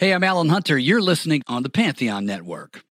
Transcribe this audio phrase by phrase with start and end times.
[0.00, 0.78] Hey, I'm Alan Hunter.
[0.78, 2.84] You're listening on the Pantheon Network.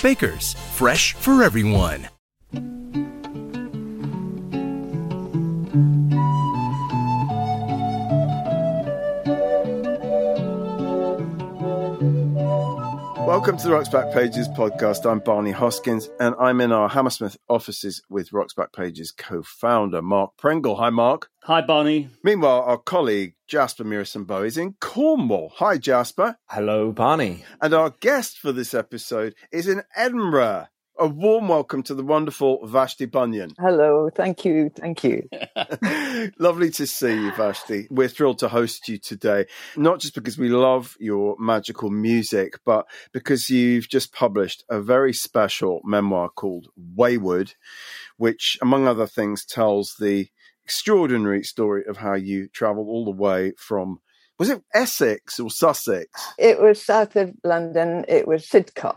[0.00, 2.08] Baker's, fresh for everyone.
[13.26, 15.10] Welcome to the Rock's Back Pages podcast.
[15.10, 20.36] I'm Barney Hoskyns, and I'm in our Hammersmith offices with Rock's Back Pages co-founder Mark
[20.36, 20.76] Pringle.
[20.76, 21.31] Hi, Mark.
[21.46, 22.08] Hi, Barney.
[22.22, 25.50] Meanwhile, our colleague Jasper Murison-Bowie is in Cornwall.
[25.56, 26.36] Hi, Jasper.
[26.46, 27.44] Hello, Barney.
[27.60, 30.68] And our guest for this episode is in Edinburgh.
[31.00, 33.54] A warm welcome to the wonderful Vashti Bunyan.
[33.58, 35.28] Hello, thank you, thank you.
[36.38, 37.88] Lovely to see you, Vashti.
[37.90, 42.86] We're thrilled to host you today, not just because we love your magical music, but
[43.10, 47.54] because you've just published a very special memoir called Wayward,
[48.16, 50.28] which, among other things, tells the
[50.76, 53.98] extraordinary story of how you traveled all the way from
[54.38, 56.08] was it Essex or Sussex?
[56.38, 58.06] It was south of London.
[58.08, 58.96] It was Sidcup.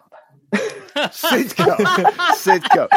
[0.54, 1.76] Sidcup.
[2.38, 2.88] Sidcup.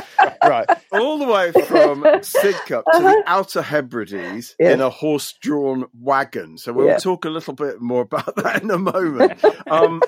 [0.48, 0.67] Right.
[0.93, 4.70] All the way from Sidcup to the Outer Hebrides Yeah.
[4.70, 6.57] in a horse drawn wagon.
[6.57, 9.45] So we'll talk a little bit more about that in a moment.
[9.69, 10.01] Um,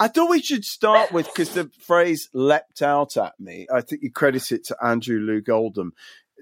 [0.00, 3.68] I thought we should start with because the phrase leapt out at me.
[3.72, 5.92] I think you credit it to Andrew Loog Oldham.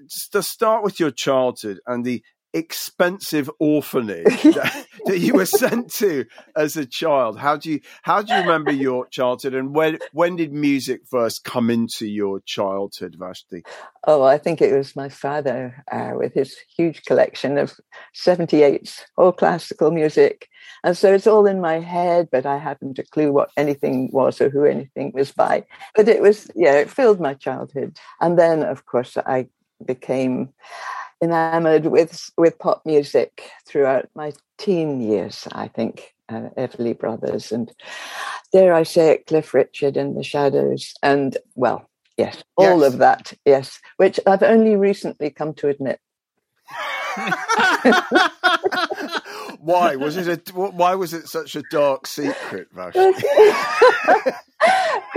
[0.03, 5.93] Just to start with your childhood and the expensive orphanage that, that you were sent
[5.93, 6.25] to
[6.55, 7.37] as a child.
[7.37, 11.43] How do you how do you remember your childhood and when when did music first
[11.43, 13.63] come into your childhood, Vashti?
[14.05, 17.73] Oh, I think it was my father uh, with his huge collection of
[18.15, 20.47] 78s, all classical music.
[20.83, 24.39] And so it's all in my head, but I haven't a clue what anything was
[24.39, 25.65] or who anything was by.
[25.95, 27.97] But it was, yeah, it filled my childhood.
[28.21, 29.47] And then, of course, I
[29.85, 30.53] became
[31.21, 37.73] enamored with with pop music throughout my teen years i think uh, everly brothers and
[38.51, 42.93] dare i say it cliff richard and the shadows and well yes all Yes.
[42.93, 45.99] of that yes which i've only recently come to admit
[49.59, 52.67] why was it a why was it such a dark secret?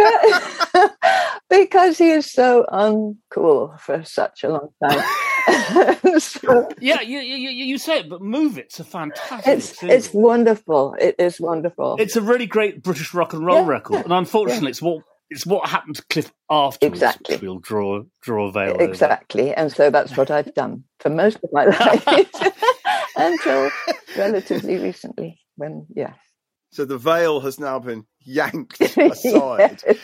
[1.50, 5.03] because he is so uncool for such a long time
[6.21, 9.47] so Yeah, you, you, you say it, but Move It's a fantastic.
[9.59, 9.97] it's single.
[9.97, 14.05] it's wonderful it is wonderful It's a really great British rock and roll Yeah, record,
[14.05, 15.03] and unfortunately, it's what
[15.33, 16.82] it's what happened to Cliff afterwards.
[17.03, 17.37] Exactly.
[17.37, 18.82] Which we'll draw draw a veil over.
[18.82, 19.55] Exactly.
[19.55, 22.31] And so that's what I've done for most of my life
[23.17, 23.71] until
[24.17, 26.15] relatively recently when, yeah.
[26.72, 29.82] So the veil has now been yanked aside.
[29.86, 29.98] Yes.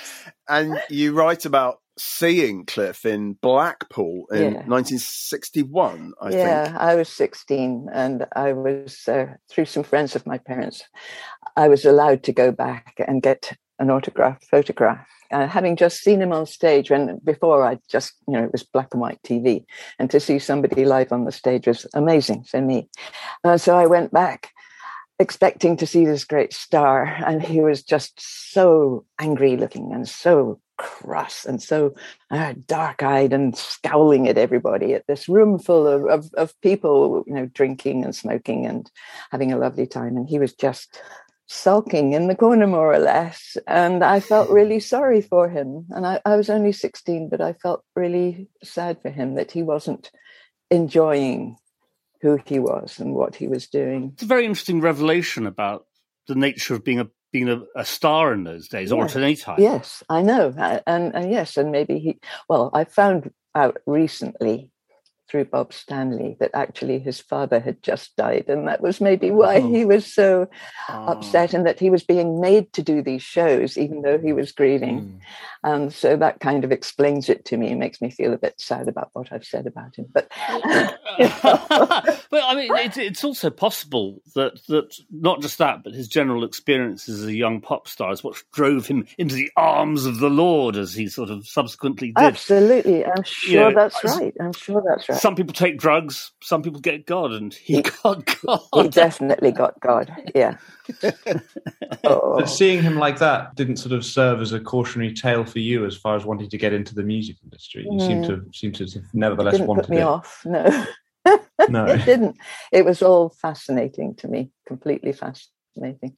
[0.49, 4.63] And you write about seeing Cliff in Blackpool in Yeah.
[4.67, 6.77] 1961, I yeah, think.
[6.77, 10.83] I was 16 and I was, uh, through some friends of my parents,
[11.57, 15.07] I was allowed to go back and get an autograph photograph.
[15.33, 18.63] Uh, having just seen him on stage when before I just, you know, it was
[18.63, 19.65] black and white TV
[19.99, 22.89] and to see somebody live on the stage was amazing for me.
[23.43, 24.53] Uh, so I went back
[25.19, 28.21] expecting to see this great star and he was just
[28.53, 31.95] so angry looking and so cross and so
[32.31, 37.35] uh, dark-eyed and scowling at everybody at this room full of, of, of people you
[37.35, 38.91] know drinking and smoking and
[39.31, 40.17] having a lovely time.
[40.17, 41.01] And he was just
[41.47, 43.57] sulking in the corner more or less.
[43.67, 45.87] And i felt really sorry for him.
[45.91, 49.63] And I, I was only 16 but i felt really sad for him that he
[49.63, 50.11] wasn't
[50.71, 51.57] enjoying
[52.21, 55.87] who he was and what he was doing It's a very interesting revelation about
[56.27, 59.37] the nature of being a being a, a star in those days, or at any
[59.37, 59.61] time.
[59.61, 60.55] Yes, I know,
[60.87, 62.19] and and yes, and maybe he.
[62.49, 64.71] Well, I found out recently
[65.29, 68.45] through Bob Stanley that actually his father had just died.
[68.49, 69.69] And that was maybe why oh.
[69.69, 70.49] he was so
[70.89, 71.07] oh.
[71.07, 74.53] upset and that he was being made to do these shows, even though he was
[74.53, 75.01] grieving.
[75.01, 75.21] Mm.
[75.65, 78.55] And so that kind of explains it to me and makes me feel a bit
[78.57, 80.07] sad about what I've said about him.
[80.13, 80.31] But,
[81.19, 86.45] but I mean, it, it's also possible that, that not just that, but his general
[86.45, 90.31] experience as a young pop star is what drove him into the arms of the
[90.31, 92.25] Lord, as he sort of subsequently did.
[92.25, 93.05] Absolutely.
[93.05, 94.35] I'm sure you know, that's right.
[94.41, 95.16] I'm sure that's right.
[95.21, 98.61] Some people take drugs, some people get God, and he, he got God.
[98.75, 100.13] He definitely got God.
[100.35, 100.57] Yeah.
[102.05, 102.37] oh.
[102.39, 105.85] But seeing him like that didn't sort of serve as a cautionary tale for you
[105.85, 107.85] as far as wanting to get into the music industry.
[107.85, 108.07] You mm.
[108.07, 110.05] seem to seem to nevertheless didn't wanted put me it.
[110.05, 110.43] off.
[110.45, 110.87] No.
[111.69, 112.37] no, it didn't.
[112.73, 116.17] It was all fascinating to me, completely fascinating.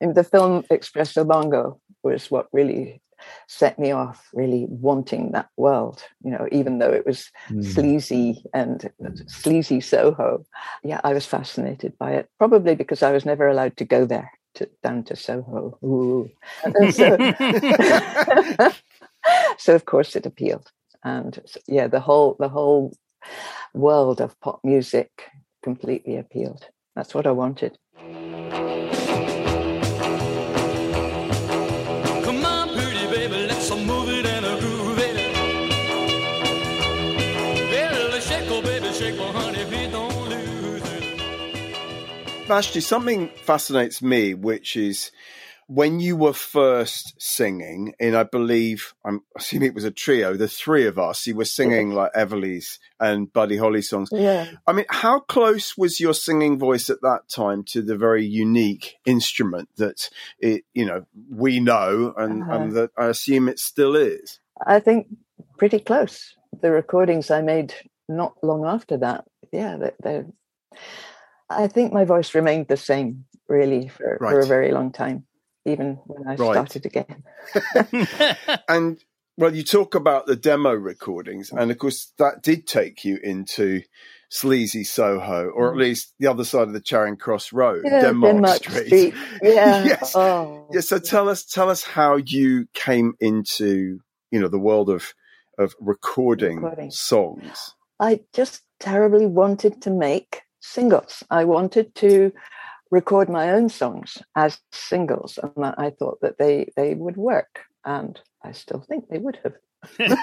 [0.00, 3.00] And the film Expresso Bongo was what really
[3.46, 7.64] set me off really wanting that world you know even though it was mm.
[7.64, 8.90] sleazy and
[9.26, 10.44] sleazy soho.
[10.82, 14.30] Yeah i was fascinated by it probably because i was never allowed to go there
[14.54, 15.78] to, down to soho.
[16.92, 17.16] So,
[19.58, 20.70] so of course it appealed.
[21.04, 22.96] And yeah the whole the whole
[23.74, 25.10] world of pop music
[25.62, 26.66] completely appealed.
[26.94, 27.78] That's what i wanted
[42.52, 45.10] Vashti, something fascinates me, which is
[45.68, 50.48] when you were first singing, and I believe I'm assuming it was a trio, the
[50.48, 54.10] three of us, you were singing like Everly's and Buddy Holly songs.
[54.12, 54.50] Yeah.
[54.66, 58.96] I mean, how close was your singing voice at that time to the very unique
[59.06, 62.52] instrument that it, you know, we know and, uh-huh.
[62.52, 64.40] and that I assume it still is?
[64.66, 65.06] I think
[65.56, 66.36] pretty close.
[66.60, 67.74] The recordings I made
[68.10, 70.26] not long after that, yeah, they're, they're
[71.56, 74.30] I think my voice remained the same really for, right.
[74.30, 75.24] for a very long time,
[75.64, 76.52] even when I right.
[76.52, 77.22] started again.
[78.68, 79.02] and
[79.36, 83.82] well, you talk about the demo recordings, and of course, that did take you into
[84.28, 85.80] sleazy Soho, or at mm.
[85.80, 88.86] least the other side of the Charing Cross Road, yeah, Denmark, Denmark Street.
[88.86, 89.14] Street.
[89.42, 89.84] Yeah.
[89.84, 90.14] yes.
[90.14, 90.68] Oh.
[90.72, 90.80] Yeah.
[90.80, 94.00] So tell us, tell us how you came into
[94.30, 95.14] you know the world of
[95.58, 96.90] of recording, recording.
[96.90, 97.74] songs.
[98.00, 101.22] I just terribly wanted to make singles.
[101.30, 102.32] I wanted to
[102.90, 108.18] record my own songs as singles, and I thought that they they would work, and
[108.42, 109.54] I still think they would have.
[109.98, 110.16] Good.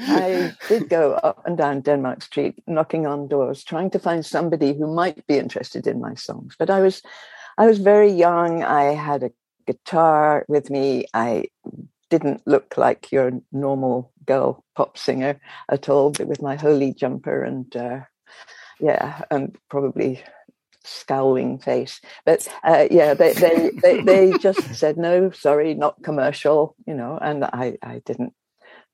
[0.00, 4.74] I did go up and down Denmark Street, knocking on doors, trying to find somebody
[4.74, 6.56] who might be interested in my songs.
[6.58, 7.02] But I was,
[7.56, 8.64] I was very young.
[8.64, 9.30] I had a
[9.68, 11.06] guitar with me.
[11.14, 11.44] I
[12.10, 15.40] didn't look like your normal girl pop singer
[15.70, 18.00] at all, but with my holy jumper and uh,
[18.80, 20.22] yeah, and probably
[20.84, 22.00] scowling face.
[22.24, 27.18] But uh, yeah, they, they, they, they just said, no, sorry, not commercial, you know,
[27.20, 28.34] and I, I didn't,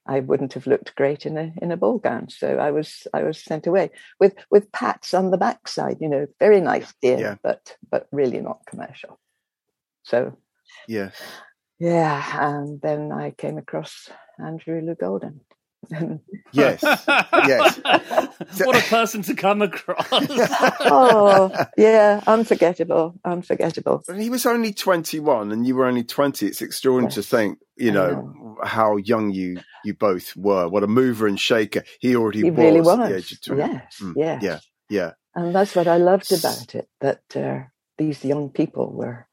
[0.07, 2.29] I wouldn't have looked great in a, in a ball gown.
[2.29, 3.91] So I was, I was sent away
[4.21, 7.35] with, with pats on the backside, you know, very nice dear, yeah.
[7.43, 9.19] but, but really not commercial.
[10.05, 10.37] So
[10.87, 11.11] yeah,
[11.79, 14.09] yeah, and then I came across
[14.39, 15.41] Andrew Loog Oldham.
[16.53, 17.79] yes, yes.
[18.65, 20.07] what a person to come across.
[20.11, 24.03] oh, yeah, unforgettable, unforgettable.
[24.07, 26.47] But he was only 21 and you were only 20.
[26.47, 27.15] It's extraordinary yes.
[27.15, 30.69] to think, you know, know, how young you you both were.
[30.69, 32.59] What a mover and shaker he already he was.
[32.59, 33.39] Really was.
[33.47, 34.43] Yes, mm, yes.
[34.43, 34.59] Yeah,
[34.89, 35.11] yeah.
[35.35, 37.65] And that's what I loved about it, that uh,
[37.99, 39.27] these young people were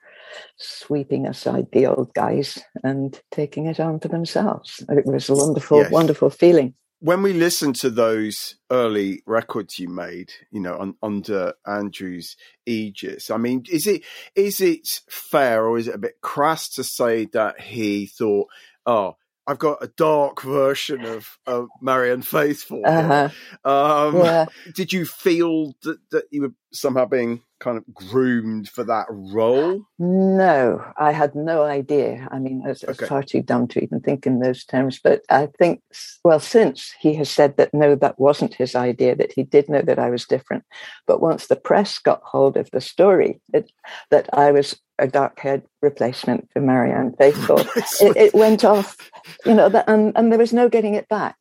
[0.58, 4.84] sweeping aside the old guys and taking it on for themselves.
[4.90, 5.92] It was a wonderful, yes.
[5.92, 6.74] wonderful feeling.
[7.00, 13.30] When we listen to those early records you made, you know, on, under Andrew's aegis,
[13.30, 14.04] I mean, is it
[14.36, 18.48] is it fair or is it a bit crass to say that he thought,
[18.86, 22.84] oh, I've got a dark version of, of Marianne Faithfull.
[22.86, 23.30] Uh-huh.
[23.70, 24.46] Um, yeah.
[24.74, 29.86] Did you feel that, that you were somehow being kind of groomed for that role?
[29.98, 32.28] No, I had no idea.
[32.30, 33.06] I mean, I was, okay.
[33.06, 35.00] far too dumb to even think in those terms.
[35.02, 35.82] But I think,
[36.26, 39.82] well, since he has said that no, that wasn't his idea, that he did know
[39.82, 40.66] that I was different.
[41.08, 43.72] But once the press got hold of the story, it,
[44.12, 47.60] that I was a dark haired replacement for Marianne Faithfull,
[48.02, 48.98] it, it, went off,
[49.46, 51.38] you know, that, and, and there was no getting it back.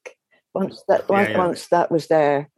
[0.55, 1.39] Once that, yeah, yeah.
[1.39, 2.49] once that was there,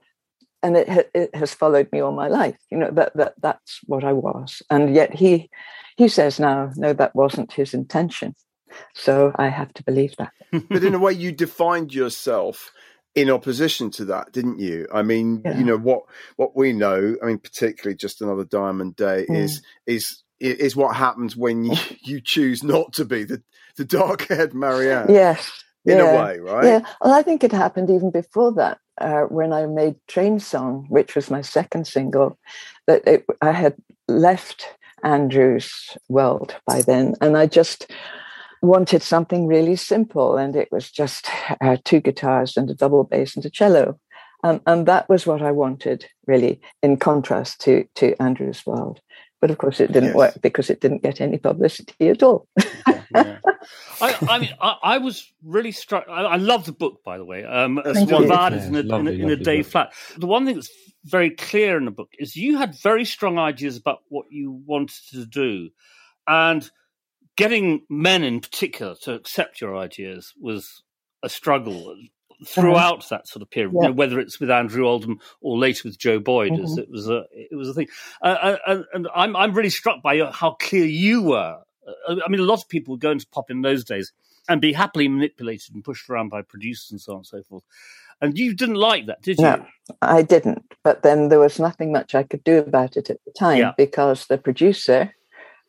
[0.64, 2.56] and it, it has followed me all my life.
[2.71, 5.50] You know that that that's what I was, and yet he
[5.97, 8.35] he says now, no, that wasn't his intention.
[8.94, 10.33] So I have to believe that.
[10.68, 12.73] but in a way, you defined yourself
[13.14, 14.88] in opposition to that, didn't you?
[14.92, 15.56] I mean, Yeah.
[15.59, 16.02] you know what
[16.37, 17.16] what we know.
[17.23, 19.37] I mean, particularly just another Diamond Day Mm.
[19.44, 23.40] is is is what happens when you, you choose not to be the
[23.76, 25.06] the dark haired Marianne.
[25.11, 25.52] Yes.
[25.87, 26.04] in yeah.
[26.04, 26.64] a way, right?
[26.64, 26.80] Yeah.
[27.00, 31.15] Well, I think it happened even before that, uh, when I made Train Song, which
[31.15, 32.39] was my second single,
[32.87, 33.75] that it, I had
[34.09, 34.69] left
[35.03, 37.91] Andrew's world by then, and I just
[38.63, 41.29] wanted something really simple, and it was just
[41.61, 43.99] uh, two guitars and a double bass and a cello.
[44.43, 49.01] Um, and that was what I wanted, really, in contrast to to Andrew's world.
[49.41, 50.14] But of course, it didn't Yes.
[50.14, 52.49] work because it didn't get any publicity at all.
[53.11, 53.38] Yeah.
[54.00, 56.07] I, I mean, I, I was really struck.
[56.09, 57.45] I, I love the book, by the way.
[57.45, 58.23] Um, That's Small wonderful.
[58.23, 59.71] Dividers in, a, lovely, in, a, in a day book.
[59.71, 59.93] flat.
[60.19, 60.71] The one thing that's
[61.05, 65.00] very clear in the book is you had very strong ideas about what you wanted
[65.12, 65.71] to do,
[66.26, 66.69] and
[67.37, 70.83] getting men in particular to accept your ideas was
[71.23, 71.97] a struggle
[72.47, 73.75] throughout that sort of period.
[73.81, 73.91] Yeah.
[73.91, 76.79] whether it's with Andrew Oldham or later with Joe Boyd, as Mhm.
[76.79, 77.89] it was a it was a thing.
[78.23, 81.59] Uh, and, and I'm I'm really struck by how clear you were.
[82.09, 84.13] Uh, I mean, a lot of people were going to pop in those days
[84.49, 87.65] and be happily manipulated and pushed around by producers and so on and so forth.
[88.21, 89.45] And you didn't like that, did you?
[89.45, 89.67] No.
[90.03, 90.63] I didn't.
[90.83, 93.73] But then there was nothing much I could do about it at the time Yeah.
[93.77, 95.15] because the producer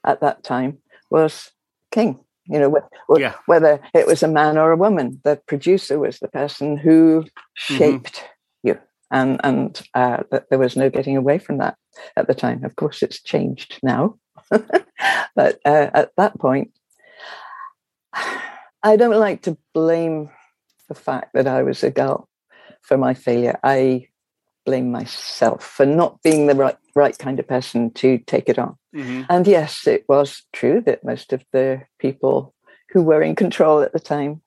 [0.04, 0.78] at that time
[1.10, 1.52] was
[1.92, 2.20] King.
[2.48, 2.76] You know,
[3.10, 3.34] wh- Yeah.
[3.48, 7.24] whether it was a man or a woman, the producer was the person who
[7.72, 7.78] Mm-hmm.
[7.78, 8.24] shaped
[8.64, 8.78] you,
[9.12, 11.76] and and uh, that there was no getting away from that
[12.16, 12.64] at the time.
[12.64, 14.18] Of course, it's changed now,
[14.50, 16.72] but uh, at that point,
[18.84, 20.30] I don't like to blame
[20.88, 22.30] the fact that I was a girl
[22.82, 23.60] for my failure.
[23.64, 24.08] I
[24.66, 28.78] blame myself for not being the right right kind of person to take it on.
[28.96, 29.26] Mhm.
[29.30, 32.54] And yes, it was true that most of the people
[32.92, 34.42] who were in control at the time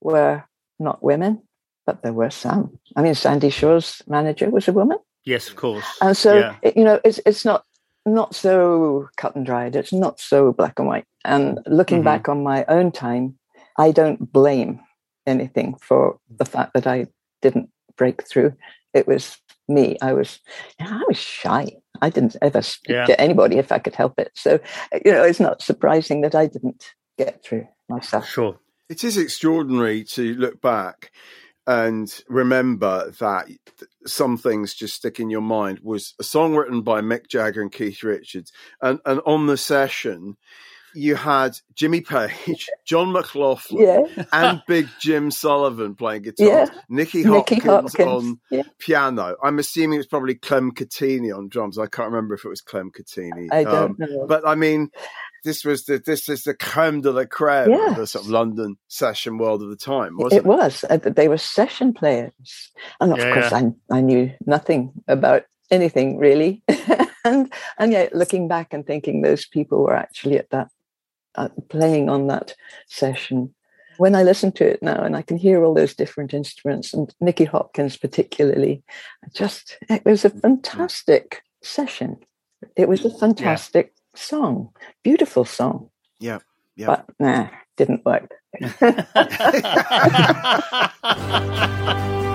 [0.00, 0.44] were
[0.78, 1.42] not women,
[1.86, 2.78] but there were some.
[2.96, 5.84] I mean, Sandie Shaw's manager was a woman, Yes, of course.
[6.00, 6.56] and so Yeah.
[6.62, 7.64] it, you know, it's it's not
[8.06, 9.76] not so cut and dried.
[9.76, 11.04] It's not so black and white.
[11.24, 12.04] And looking Mhm.
[12.04, 13.38] back on my own time,
[13.76, 14.80] I don't blame
[15.26, 17.06] anything for the fact that I
[17.42, 18.54] didn't break through.
[18.94, 19.36] It was
[19.70, 19.96] me.
[20.02, 20.40] I was,
[20.78, 21.72] you know, I was shy.
[22.02, 23.06] I didn't ever speak Yeah.
[23.06, 24.32] to anybody if I could help it.
[24.34, 24.58] So,
[25.04, 28.28] you know, it's not surprising that I didn't get through myself.
[28.28, 28.58] Sure.
[28.88, 31.12] It is extraordinary to look back
[31.66, 33.48] and remember that
[34.06, 37.70] some things just stick in your mind was a song written by Mick Jagger and
[37.70, 38.50] Keith Richards.
[38.80, 40.36] And, and on the session,
[40.94, 44.24] you had Jimmy Page, John McLaughlin, Yeah.
[44.32, 46.66] and Big Jim Sullivan playing guitar, Yeah.
[46.88, 48.08] Nicky Nicky Hopkins, Hopkins.
[48.08, 48.62] on Yeah.
[48.78, 49.36] piano.
[49.42, 51.78] I'm assuming it was probably Clem Cattini on drums.
[51.78, 53.48] I can't remember if it was Clem Cattini.
[53.52, 54.26] I Um, don't know.
[54.26, 54.90] but I mean,
[55.44, 58.76] this was the this is the creme de la creme of the sort of London
[58.88, 60.84] session world of the time, wasn't it was.
[60.90, 62.70] Uh, They were session players.
[63.00, 63.70] And of Yeah, course, yeah.
[63.90, 66.62] I, I knew nothing about anything really.
[67.24, 70.68] and and yet, looking back and thinking those people were actually at that,
[71.36, 72.56] Uh, playing on that
[72.88, 73.54] session.
[73.98, 77.14] When I listen to it now and I can hear all those different instruments and
[77.20, 78.82] Nicky Hopkins particularly,
[79.32, 82.16] just, it was a mm, fantastic session.
[82.74, 84.70] It was a fantastic song,
[85.04, 85.90] beautiful song.
[86.18, 86.40] Yeah,
[86.74, 86.86] yeah.
[86.86, 88.32] But nah, didn't work.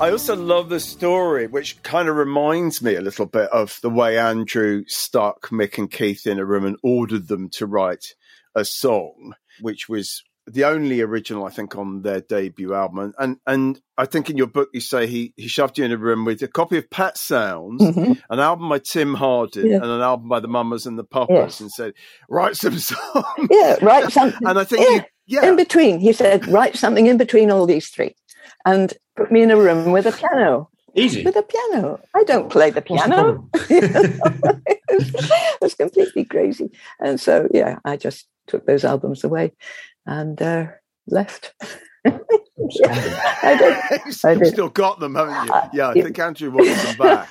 [0.00, 3.90] I also love the story, which kind of reminds me a little bit of the
[3.90, 8.14] way Andrew stuck Mick and Keith in a room and ordered them to write
[8.54, 12.98] a song, which was the only original, I think, on their debut album.
[12.98, 15.92] And and, and I think in your book you say he, he shoved you in
[15.92, 18.18] a room with a copy of Pet Sounds, Mhm.
[18.30, 19.76] an album by Tim Hardin, Yeah.
[19.76, 21.60] and an album by the Mamas and the Papas, Yes.
[21.60, 21.92] and said,
[22.30, 23.24] write some songs.
[23.50, 24.48] Yeah, write something.
[24.48, 24.96] And I think yeah.
[25.26, 26.00] you, yeah, in between.
[26.00, 28.14] He said, write something in between all these three
[28.64, 30.68] and put me in a room with a piano.
[30.94, 31.22] Easy.
[31.22, 32.00] With a piano.
[32.16, 33.48] I don't play the piano.
[33.54, 36.70] it was completely crazy.
[36.98, 39.52] And so, yeah, I just took those albums away
[40.06, 40.66] and uh,
[41.06, 41.52] left.
[42.04, 43.76] I did.
[44.06, 44.46] You've I did.
[44.52, 45.52] still got them, haven't you?
[45.52, 47.28] Uh, Yeah, I think Andrew wants them back.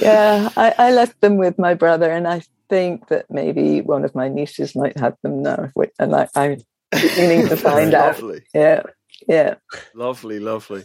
[0.00, 4.14] yeah, I, I left them with my brother, and I think that maybe one of
[4.14, 5.70] my nieces might have them now.
[5.98, 6.58] And I, I
[6.90, 8.20] beginning to find out.
[8.20, 8.42] Lovely.
[8.54, 8.82] Yeah,
[9.28, 9.54] yeah.
[9.94, 10.84] Lovely, lovely.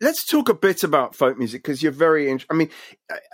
[0.00, 2.30] Let's talk a bit about folk music because you're very.
[2.30, 2.70] I mean,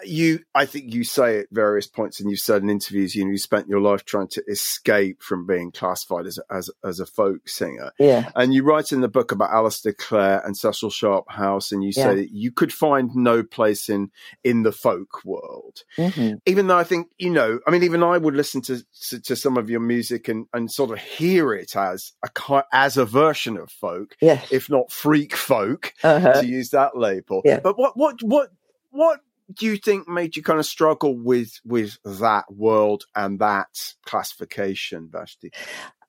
[0.05, 0.41] you.
[0.55, 3.39] I think you say at various points, and you've said in interviews, you know, you
[3.39, 7.49] spent your life trying to escape from being classified as a, as as a folk
[7.49, 7.91] singer.
[7.99, 8.31] Yeah.
[8.37, 11.93] And you write in the book about Alasdair Clayre and Cecil Sharp House, and you
[11.93, 14.11] say that you could find no place in
[14.43, 15.83] in the folk world.
[15.99, 16.41] Mhm.
[16.47, 19.37] Even though I think you know, I mean, even I would listen to to, to
[19.37, 23.57] some of your music and and sort of hear it as a as a version
[23.57, 24.47] of folk, Yes.
[24.53, 26.41] if not freak folk, Uh-huh.
[26.41, 27.43] to use that label.
[27.45, 27.61] Yeah.
[27.61, 28.51] But what what what
[28.91, 29.21] what
[29.53, 35.09] do you think made you kind of struggle with with that world and that classification,
[35.11, 35.53] Vashti?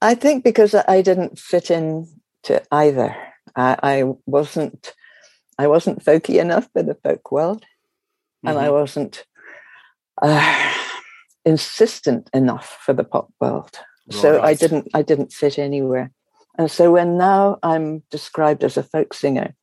[0.02, 2.08] I think because I didn't fit in
[2.44, 3.16] to either.
[3.56, 4.94] I, I wasn't
[5.58, 7.66] I wasn't folky enough for the folk world,
[8.44, 9.26] and I wasn't
[10.22, 10.74] uh,
[11.46, 13.80] insistent enough for the pop world.
[14.12, 16.12] So I didn't I didn't fit anywhere.
[16.58, 19.56] And so when now I'm described as a folk singer,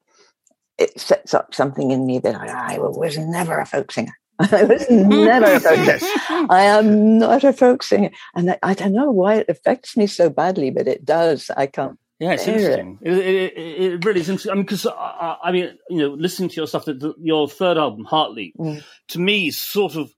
[0.79, 4.13] it sets up something in me that I, I was never a folk singer.
[4.39, 5.99] I was never a folk singer.
[6.51, 8.11] I am not a folk singer.
[8.35, 11.51] And I, I don't know why it affects me so badly, but it does.
[11.57, 11.99] I can't.
[12.19, 12.55] Yeah, it's it.
[12.57, 12.99] interesting.
[13.03, 14.53] It, it, it, it really is interesting.
[14.53, 17.15] I mean, because I, I I mean, you know, listening to your stuff, that the,
[17.21, 18.83] your third album, Heartleap, Mm.
[19.09, 20.13] to me, sort of,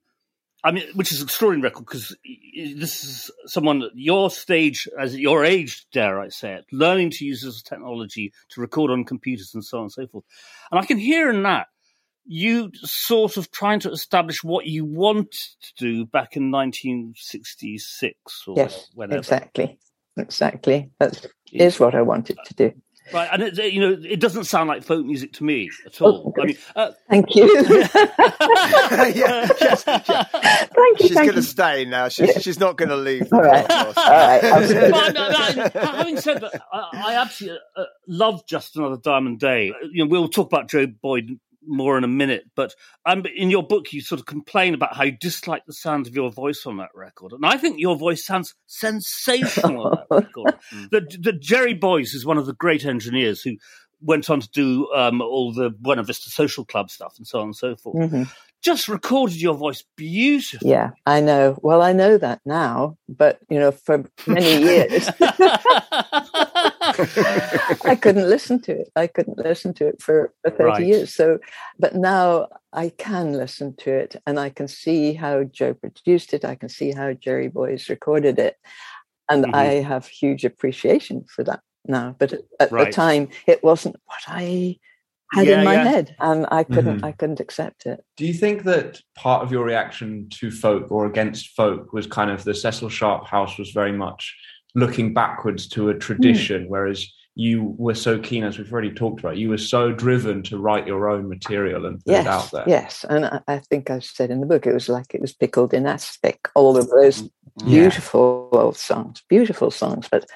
[0.64, 5.12] I mean, which is an extraordinary record because this is someone at your stage, as
[5.12, 9.04] at your age, dare I say it, learning to use this technology to record on
[9.04, 10.24] computers and so on and so forth.
[10.72, 11.66] And I can hear in that
[12.24, 18.54] you sort of trying to establish what you wanted to do back in 1966 or
[18.56, 19.18] Yes, whenever.
[19.18, 19.78] exactly.
[20.16, 20.90] Exactly.
[20.98, 22.72] That is what I wanted to do.
[23.12, 26.34] Right, and it, you know, it doesn't sound like folk music to me at all.
[26.40, 27.44] I mean, uh, Thank you.
[27.70, 30.22] yeah, yes, yeah.
[30.24, 31.08] Thank you.
[31.08, 32.08] She's going to stay now.
[32.08, 33.30] She's, she's not going to leave.
[33.32, 33.66] All right.
[33.66, 33.96] podcast.
[33.96, 34.44] All right.
[34.44, 34.90] I'll do it.
[34.90, 39.72] but, uh, uh, having said that, I, I absolutely uh, love Just Another Diamond Day.
[39.90, 42.74] You know, we'll talk about Joe Boyd more in a minute, but
[43.06, 46.14] um, in your book, you sort of complain about how you dislike the sound of
[46.14, 50.58] your voice on that record, and I think your voice sounds sensational on that record.
[50.90, 53.56] The, the Jerry Boys is one of the great engineers who
[54.00, 57.46] went on to do um, all the Buena Vista Social Club stuff and so on
[57.46, 58.10] and so forth.
[58.10, 58.30] Mhm.
[58.62, 60.70] Just recorded your voice beautifully.
[60.70, 61.58] Yeah, I know.
[61.62, 65.10] Well, I know that now, but you know, for many years,
[67.84, 68.90] I couldn't listen to it.
[68.96, 70.86] I couldn't listen to it for, for 30 Right.
[70.86, 71.14] years.
[71.14, 71.38] So,
[71.78, 76.44] but now I can listen to it and I can see how Joe produced it.
[76.44, 78.56] I can see how Jerry Boys recorded it.
[79.30, 79.54] And Mhm.
[79.54, 82.14] I have huge appreciation for that now.
[82.18, 82.86] But at, at Right.
[82.86, 84.78] the time, it wasn't what I
[85.32, 85.84] had Yeah, in my yeah.
[85.84, 86.16] head.
[86.20, 87.04] And I couldn't, Mhm.
[87.04, 88.04] I couldn't accept it.
[88.16, 92.30] Do you think that part of your reaction to folk or against folk was kind
[92.30, 94.36] of the Cecil Sharp House was very much
[94.74, 95.98] looking backwards to a hmm.
[95.98, 97.06] tradition, whereas
[97.36, 100.86] you were so keen, as we've already talked about, you were so driven to write
[100.86, 102.64] your own material and put it out Yes, there.
[102.66, 105.32] yes, and I, I think I said in the book it was like it was
[105.32, 106.48] pickled in aspic.
[106.54, 107.30] All of those mm, mm.
[107.66, 107.80] Yeah.
[107.80, 110.26] beautiful old songs, beautiful songs, but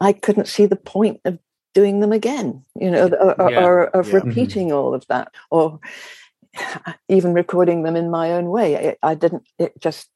[0.00, 1.38] I couldn't see the point of
[1.74, 2.64] doing them again.
[2.74, 4.14] You know, or, or, Yeah, or of yeah.
[4.14, 4.24] Mhm.
[4.24, 5.78] repeating all of that, or
[7.08, 8.88] even recording them in my own way.
[8.88, 9.46] I, I didn't.
[9.60, 10.08] It just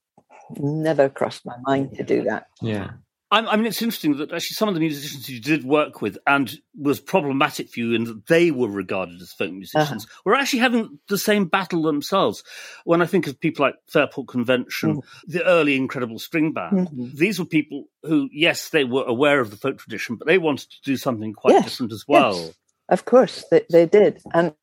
[0.58, 2.46] never crossed my mind to do that.
[2.60, 2.90] Yeah.
[3.30, 6.16] I, I mean, it's interesting that actually some of the musicians you did work with
[6.26, 10.60] and was problematic for you in that they were regarded as folk musicians were actually
[10.60, 12.44] having the same battle themselves.
[12.84, 17.16] When I think of people like Fairport Convention, the early Incredible String Band, Mhm.
[17.16, 20.70] these were people who, yes, they were aware of the folk tradition, but they wanted
[20.70, 22.36] to do something quite Yes, different as well.
[22.36, 22.54] Yes,
[22.90, 24.54] of course they, they did, and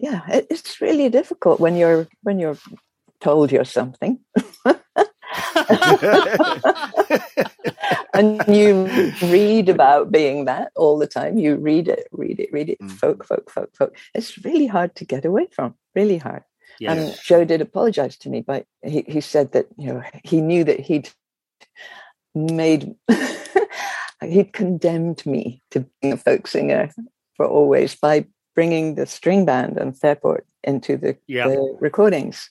[0.00, 2.58] yeah, it, it's really difficult when you're when you're
[3.20, 4.18] told you're something.
[8.22, 11.38] and you read about being that all the time.
[11.38, 12.80] You read it, read it, read it.
[12.80, 12.90] Mm.
[12.92, 13.96] Folk, folk, folk, folk.
[14.14, 15.74] It's really hard to get away from.
[15.94, 16.44] Really hard.
[16.80, 16.98] Yes.
[16.98, 20.64] And Joe did apologize to me, but he, he said that you know he knew
[20.64, 21.10] that he'd
[22.34, 22.94] made
[24.22, 26.90] he'd condemned me to being a folk singer
[27.36, 31.48] for always by bringing the string band and Fairport into the, Yeah.
[31.48, 32.50] the recordings,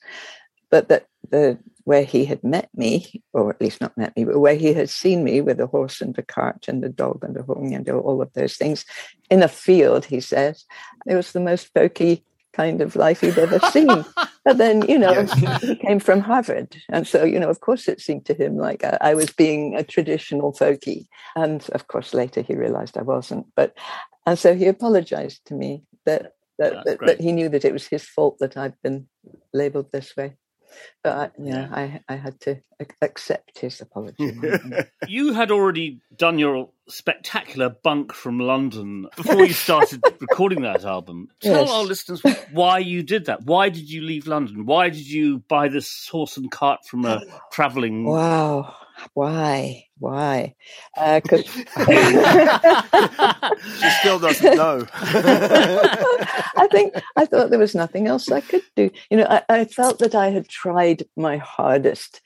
[0.69, 4.39] but that the where he had met me, or at least not met me, but
[4.39, 7.36] where he had seen me with a horse and a cart and a dog and
[7.38, 8.86] a horn and all of those things
[9.30, 10.65] in a field, he says,
[11.08, 12.22] it was the most folky
[12.54, 13.88] kind of life he'd ever seen.
[14.46, 15.26] but then, you know,
[15.62, 16.76] he came from Harvard.
[16.89, 19.76] And so, you know, of course it seemed to him like I, I was being
[19.76, 21.08] a traditional folky.
[21.36, 23.48] And of course, later he realized I wasn't.
[23.56, 23.78] But,
[24.26, 27.88] and so he apologized to me that, that, that, that he knew that it was
[27.88, 29.08] his fault that I'd been
[29.54, 30.36] labeled this way.
[31.03, 32.62] But I, yeah, I, I had to
[33.01, 34.34] accept his apology.
[35.07, 41.27] You had already done your spectacular bunk from London before you started recording that album.
[41.41, 41.69] Tell Yes.
[41.71, 43.43] our listeners why you did that.
[43.43, 44.65] Why did you leave London?
[44.65, 48.05] Why did you buy this horse and cart from a travelling?
[48.05, 48.75] wow.
[49.13, 49.85] Why?
[49.99, 50.55] Why?
[50.97, 51.43] Because
[53.79, 54.85] She still doesn't know.
[56.57, 58.89] I think I thought there was nothing else I could do.
[59.09, 62.21] You know, I, I felt that I had tried my hardest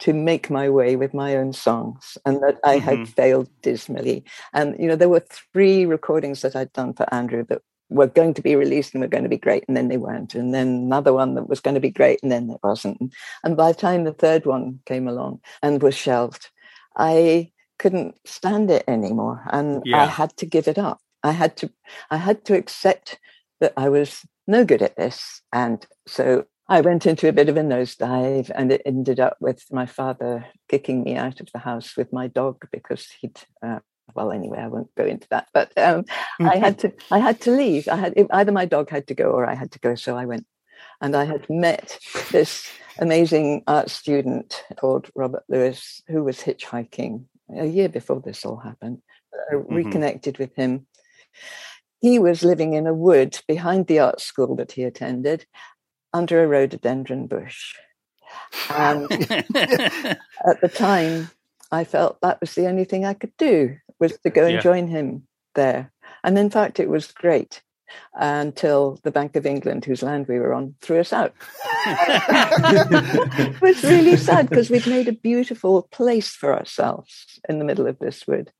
[0.00, 3.08] to make my way with my own songs and that I had Mhm.
[3.08, 4.24] failed dismally.
[4.52, 8.34] And, you know, there were three recordings that I'd done for Andrew that were going
[8.34, 10.34] to be released and were going to be great, and then they weren't.
[10.34, 13.14] And then another one that was going to be great, and then it wasn't.
[13.42, 16.50] And by the time the third one came along and was shelved,
[16.96, 19.42] I couldn't stand it anymore.
[19.50, 21.00] And I had to give it up.
[21.22, 21.70] I had to
[22.10, 23.18] I had to accept
[23.60, 25.42] that I was no good at this.
[25.52, 29.64] And so I went into a bit of a nosedive and it ended up with
[29.70, 33.80] my father kicking me out of the house with my dog because he'd uh,
[34.14, 36.04] well anyway i won't go into that but um,
[36.40, 36.50] mm.
[36.50, 37.88] i had to i had to leave.
[37.88, 40.26] I had either my dog had to go or i had to go so i
[40.26, 40.46] went.
[41.00, 41.98] And i had met
[42.30, 47.24] this amazing art student called robert lewis who was hitchhiking
[47.56, 49.02] a year before this all happened.
[49.32, 49.66] I mm-hmm.
[49.66, 49.74] mm-hmm.
[49.74, 50.86] reconnected with him.
[52.00, 55.46] He was living in a wood behind the art school that he attended
[56.12, 57.74] under a rhododendron bush.
[58.70, 61.30] And at the time
[61.74, 64.62] i felt that was the only thing i could do was to go and Yeah.
[64.62, 65.92] join him there.
[66.24, 67.62] And in fact it was great
[68.14, 71.32] until the bank of england whose land we were on threw us out.
[73.36, 77.86] It was really sad because we'd made a beautiful place for ourselves in the middle
[77.86, 78.52] of this wood.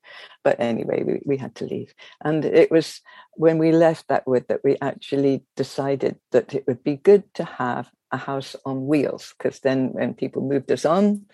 [0.43, 1.95] But anyway we, we had to leave.
[2.25, 3.01] And it was
[3.35, 7.45] when we left that wood that we actually decided that it would be good to
[7.45, 11.27] have a house on wheels because then when people moved us on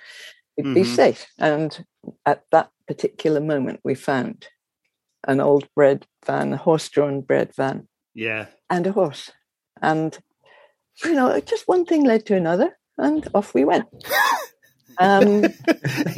[0.63, 0.97] we'd be Mhm.
[0.97, 1.27] safe.
[1.39, 1.85] And
[2.27, 4.49] at that particular moment we found
[5.27, 7.89] an old bread van a horse-drawn bread van.
[8.15, 8.47] Yeah.
[8.69, 9.31] and a horse.
[9.83, 10.19] And
[11.05, 13.87] you know just one thing led to another and off we went.
[14.99, 15.45] Um,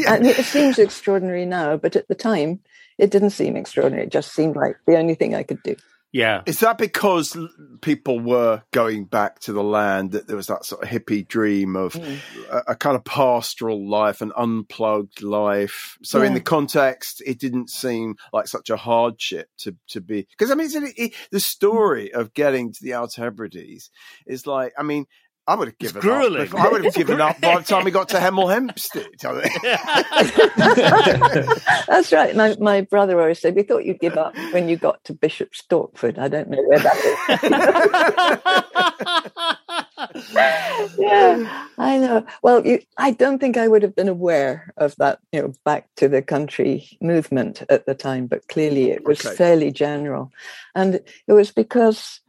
[0.08, 2.60] and it seems extraordinary now but at the time
[2.98, 4.06] it didn't seem extraordinary.
[4.06, 5.76] It just seemed like the only thing i could do
[6.12, 6.42] Yeah.
[6.44, 7.36] Is that because
[7.80, 11.74] people were going back to the land that there was that sort of hippie dream
[11.74, 12.18] of Mm.
[12.50, 15.96] a, a kind of pastoral life, an unplugged life?
[16.02, 20.50] So, in the context, it didn't seem like such a hardship to to be because
[20.50, 23.90] I mean, it's, it, the story of getting to the Outer Hebrides
[24.26, 25.06] is like, I mean.
[25.46, 26.52] I would have given grueling.
[26.52, 26.60] up.
[26.60, 29.08] I would have It's given up by the time we got to Hemel Hempstead.
[31.88, 32.36] That's right.
[32.36, 35.50] My my brother always said, "We thought you'd give up when you got to Bishop
[35.52, 37.12] Stortford." I don't know where that is.
[40.98, 42.24] yeah, I know.
[42.42, 45.88] Well, you, I don't think I would have been aware of that, you know, back
[45.96, 49.36] to the country movement at the time, but clearly it was Okay.
[49.36, 50.30] fairly general,
[50.74, 52.20] and it was because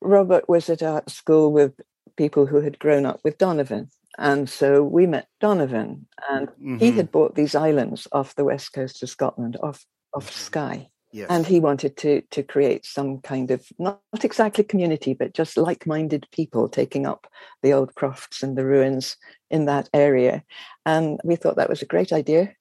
[0.00, 1.72] Robert was at art school with
[2.16, 3.90] people who had grown up with Donovan.
[4.18, 6.94] And so we met Donovan, and he Mhm.
[6.96, 11.28] had bought these islands off the west coast of Scotland, off off Skye, Yes.
[11.30, 15.56] and he wanted to to create some kind of not, not exactly community, but just
[15.56, 17.26] like-minded people taking up
[17.62, 19.16] the old crofts and the ruins
[19.50, 20.42] in that area.
[20.84, 22.54] And we thought that was a great idea,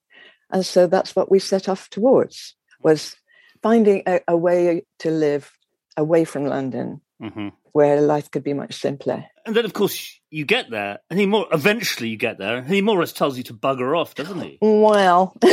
[0.52, 3.16] and so that's what we set off towards was
[3.64, 5.52] finding a, a way to live
[5.98, 7.52] away from London Mhm.
[7.74, 9.26] Where life could be much simpler.
[9.46, 12.68] And then, of course, you get there, and he more eventually you get there, and
[12.68, 14.58] he more or less tells you to bugger off, doesn't he?
[14.62, 15.34] Well,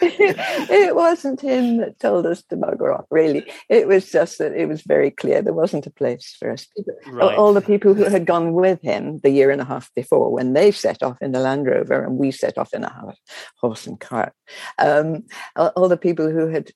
[0.00, 3.44] it wasn't him that told us to bugger off, really.
[3.68, 6.66] It was just that it was very clear there wasn't a place for us.
[7.06, 7.36] Right.
[7.36, 10.52] All the people who had gone with him the year and a half before, when
[10.52, 13.12] they set off in the Land Rover and we set off in a
[13.60, 14.32] horse and cart,
[14.78, 15.24] um,
[15.56, 16.70] all all the people who had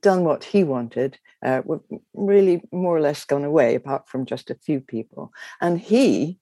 [0.00, 1.80] done what he wanted uh, were
[2.14, 5.32] really more or less gone away, apart from just a few people.
[5.60, 6.38] And he,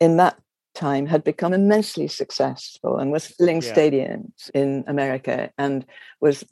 [0.00, 0.38] in that
[0.74, 3.74] time, had become immensely successful and was filling Yeah.
[3.74, 5.84] stadiums in America and
[6.20, 6.44] was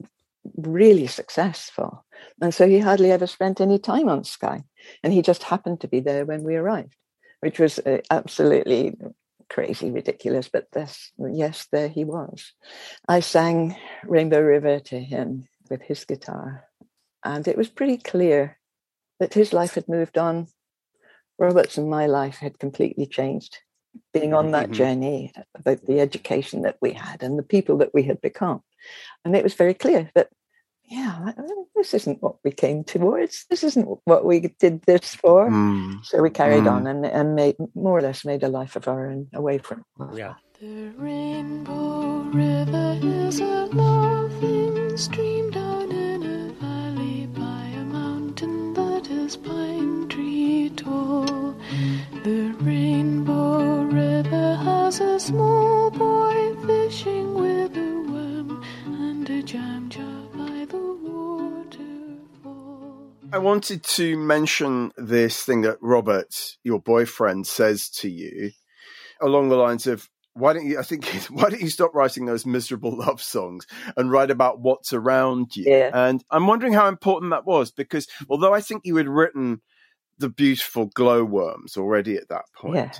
[0.56, 2.04] really successful.
[2.40, 4.64] And so he hardly ever spent any time on Skye.
[5.02, 6.94] And he just happened to be there when we arrived,
[7.40, 8.94] which was uh, absolutely
[9.48, 10.48] crazy, ridiculous.
[10.48, 12.52] But this, yes, there he was.
[13.08, 16.64] I sang Rainbow River to him with his guitar.
[17.24, 18.58] And it was pretty clear
[19.20, 20.48] that his life had moved on.
[21.38, 23.58] Robert's and my life had completely changed.
[24.12, 24.72] Being on that Mhm.
[24.74, 28.62] journey, about the education that we had and the people that we had become.
[29.24, 30.28] And it was very clear that
[30.88, 31.32] yeah,
[31.74, 33.44] this isn't what we came towards.
[33.50, 35.50] This isn't what we did this for.
[35.50, 36.04] Mm.
[36.04, 36.70] So we carried Mm.
[36.72, 39.84] on and, and made more or less made a life of our own away from.
[40.14, 40.34] Yeah.
[40.60, 45.50] The Rainbow River is a loving stream
[49.26, 51.54] is pine tree tall.
[52.22, 60.22] The Rainbow River has a small boy fishing with a worm and a jam jar
[60.32, 62.14] by the waterfall.
[63.32, 68.52] I wanted to mention this thing that Robert, your boyfriend, says to you
[69.20, 72.46] along the lines of, why don't you, I think, why don't you stop writing those
[72.46, 75.64] miserable love songs and write about what's around you?
[75.66, 75.90] Yeah.
[75.92, 79.60] And I'm wondering how important that was because although I think you had written
[80.18, 82.90] the beautiful glowworms already at that point, Yeah.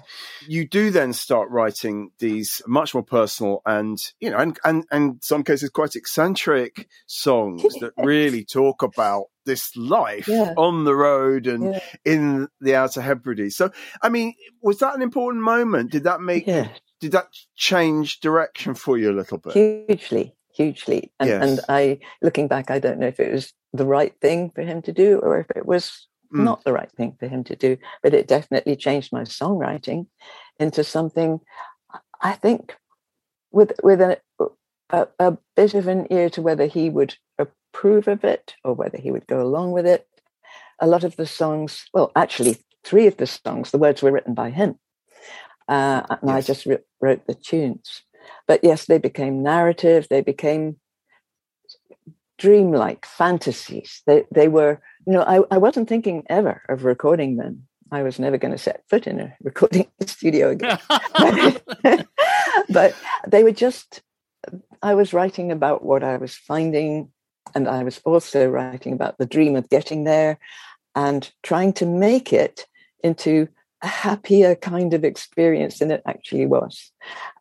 [0.47, 5.19] you do then start writing these much more personal and, you know, and, and, and
[5.23, 10.53] some cases quite eccentric songs that really talk about this life Yeah.
[10.59, 11.81] on the road and Yeah.
[12.05, 13.57] in the Outer Hebrides.
[13.57, 13.71] So,
[14.03, 15.93] I mean, was that an important moment?
[15.93, 16.47] Did that make.
[17.01, 19.53] Did that change direction for you a little bit?
[19.53, 21.43] hugely hugely and, Yes.
[21.43, 24.81] and i looking back i don't know if it was the right thing for him
[24.83, 26.43] to do or if it was Mm.
[26.43, 30.07] not the right thing for him to do but it definitely changed my songwriting
[30.59, 31.39] into something
[32.21, 32.75] i think
[33.53, 34.19] with with a,
[34.91, 38.99] a, a bit of an ear to whether he would approve of it or whether
[38.99, 40.09] he would go along with it
[40.81, 44.35] a lot of the songs well actually three of the songs the words were written
[44.35, 44.77] by him
[45.69, 48.03] uh, and i just wr- wrote the tunes
[48.47, 50.07] but yes, they became narrative.
[50.09, 50.77] They became
[52.39, 54.03] dreamlike fantasies.
[54.07, 57.67] They they were, you know, I, I wasn't thinking ever of recording them.
[57.91, 60.79] I was never going to set foot in a recording studio again.
[62.69, 62.95] but
[63.27, 64.03] they were just
[64.83, 67.11] I was writing about what I was finding,
[67.55, 70.39] and I was also writing about the dream of getting there
[70.95, 72.67] and trying to make it
[73.03, 73.49] into
[73.83, 76.91] a happier kind of experience than it actually was.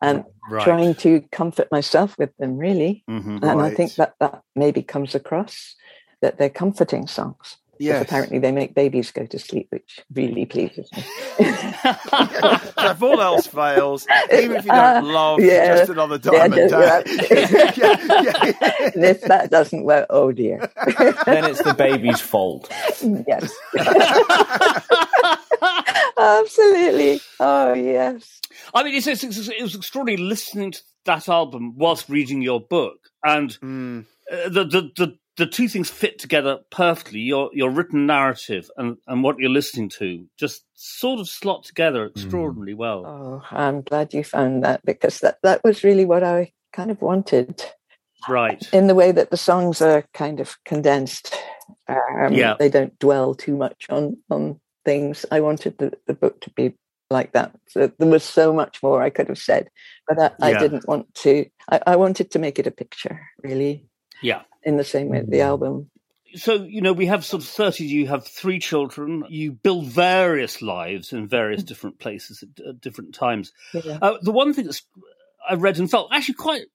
[0.02, 0.62] And Right.
[0.64, 3.02] trying to comfort myself with them, really.
[3.10, 3.42] Mhm.
[3.42, 5.74] And I think that that maybe comes across
[6.20, 7.56] that they're comforting songs.
[7.78, 8.02] 'Cause Yes.
[8.02, 11.02] Apparently, they make babies go to sleep, which really pleases me.
[11.02, 11.44] So
[12.90, 15.76] if all else fails, even if you Uh, don't love yeah.
[15.76, 17.26] just another Yeah, diamond don't- day.
[17.52, 18.90] yeah, yeah.
[18.94, 20.58] and if that doesn't work, oh dear.
[21.26, 22.72] then it's the baby's fault.
[23.28, 23.52] yes.
[26.18, 27.20] Absolutely.
[27.40, 28.40] Oh, yes.
[28.74, 32.60] I mean, it's, it's, it's, it was extraordinary listening to that album whilst reading your
[32.60, 34.04] book, and Mm.
[34.32, 37.20] uh, the, the the the two things fit together perfectly.
[37.20, 42.06] Your your written narrative and and what you're listening to just sort of slot together
[42.06, 43.04] extraordinarily well.
[43.06, 47.00] Oh, I'm glad you found that because that, that was really what I kind of
[47.02, 47.62] wanted
[48.28, 48.66] Right.
[48.72, 51.34] in the way that the songs are kind of condensed.
[51.88, 52.54] Um, Yeah.
[52.58, 55.26] They don't dwell too much on, on things.
[55.30, 56.72] I wanted the, the book to be
[57.10, 57.52] like that.
[57.68, 59.68] So there was so much more I could have said,
[60.08, 60.60] but I, I Yeah.
[60.60, 61.44] didn't want to.
[61.70, 63.84] I, I wanted to make it a picture, really,
[64.22, 64.42] Yeah.
[64.62, 65.50] in the same way the mm.
[65.52, 65.90] album.
[66.34, 67.84] So you know, we have sort of thirty.
[67.84, 69.24] You have three children.
[69.28, 71.66] You build various lives in various mm.
[71.66, 73.52] different places at, at different times.
[73.72, 73.98] Yeah.
[74.02, 76.66] Uh, the one thing that's uh, I read and felt actually quite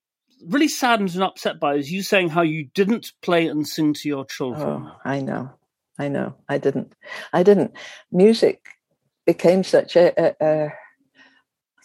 [0.47, 4.08] really saddened and upset by is you saying how you didn't play and sing to
[4.08, 4.88] your children.
[4.88, 5.52] Oh, I know,
[5.99, 6.36] I know.
[6.49, 6.93] I didn't.
[7.34, 7.73] I didn't.
[8.12, 8.65] Music
[9.25, 10.13] became such a.
[10.19, 10.73] a, a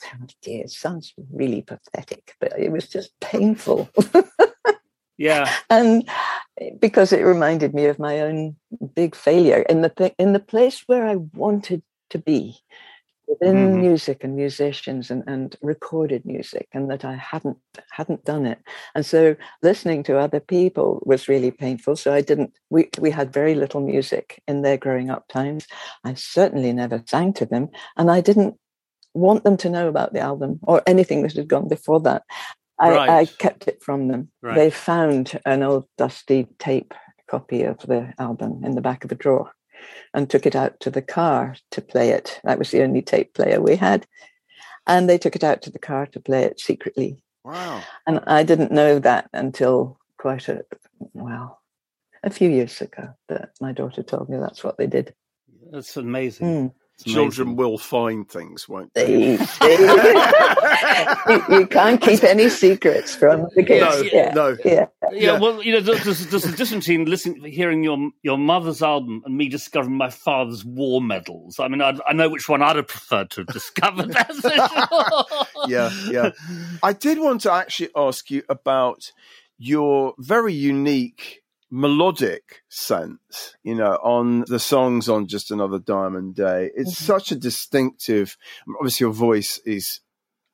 [0.05, 3.91] oh dear, it sounds really pathetic, but it was just painful,
[5.19, 5.53] Yeah.
[5.71, 6.09] and
[6.79, 8.57] because it reminded me of my own
[8.95, 12.59] big failure in the th- in the place where I wanted to be
[13.29, 13.81] within Mhm.
[13.81, 17.59] music and musicians and, and recorded music and that I hadn't
[17.91, 18.59] hadn't done it.
[18.95, 21.97] And so listening to other people was really painful.
[21.97, 25.67] So I didn't we we had very little music in their growing up times.
[26.05, 28.55] I certainly never sang to them and I didn't
[29.15, 32.23] want them to know about the album or anything that had gone before that.
[32.79, 34.31] I, I kept it from them.
[34.43, 34.55] Right.
[34.55, 36.93] They found an old dusty tape
[37.27, 39.51] copy of the album in the back of a drawer
[40.15, 42.41] and took it out to the car to play it.
[42.45, 44.07] That was the only tape player we had.
[44.87, 47.23] And they took it out to the car to play it secretly.
[47.45, 47.83] Wow.
[48.07, 50.65] And I didn't know that until quite a,
[51.13, 51.61] well,
[52.23, 55.15] a few years ago that my daughter told me that's what they did.
[55.71, 56.47] That's amazing.
[56.47, 56.73] Mm.
[56.99, 57.31] It's amazing.
[57.31, 59.37] Children will find things, won't they?
[59.37, 59.77] They, they,
[61.29, 63.85] you, you can't keep any secrets from the kids.
[63.85, 64.57] No, yeah, no.
[64.65, 64.87] yeah.
[65.13, 65.39] Yeah, Yeah.
[65.39, 69.23] well, you know, there's, there's, there's a difference between listening, hearing your your mother's album
[69.27, 71.61] and me discovering my father's war medals.
[71.61, 74.11] I mean, I, I know which one I'd have preferred to have discovered.
[74.13, 75.47] That's for sure.
[75.69, 76.31] yeah, yeah.
[76.83, 79.13] I did want to actually ask you about
[79.59, 86.71] your very unique melodic sense, you know, on the songs on Just Another Diamond Day.
[86.75, 87.05] It's mm-hmm.
[87.05, 88.37] such a distinctive,
[88.79, 90.01] obviously, your voice is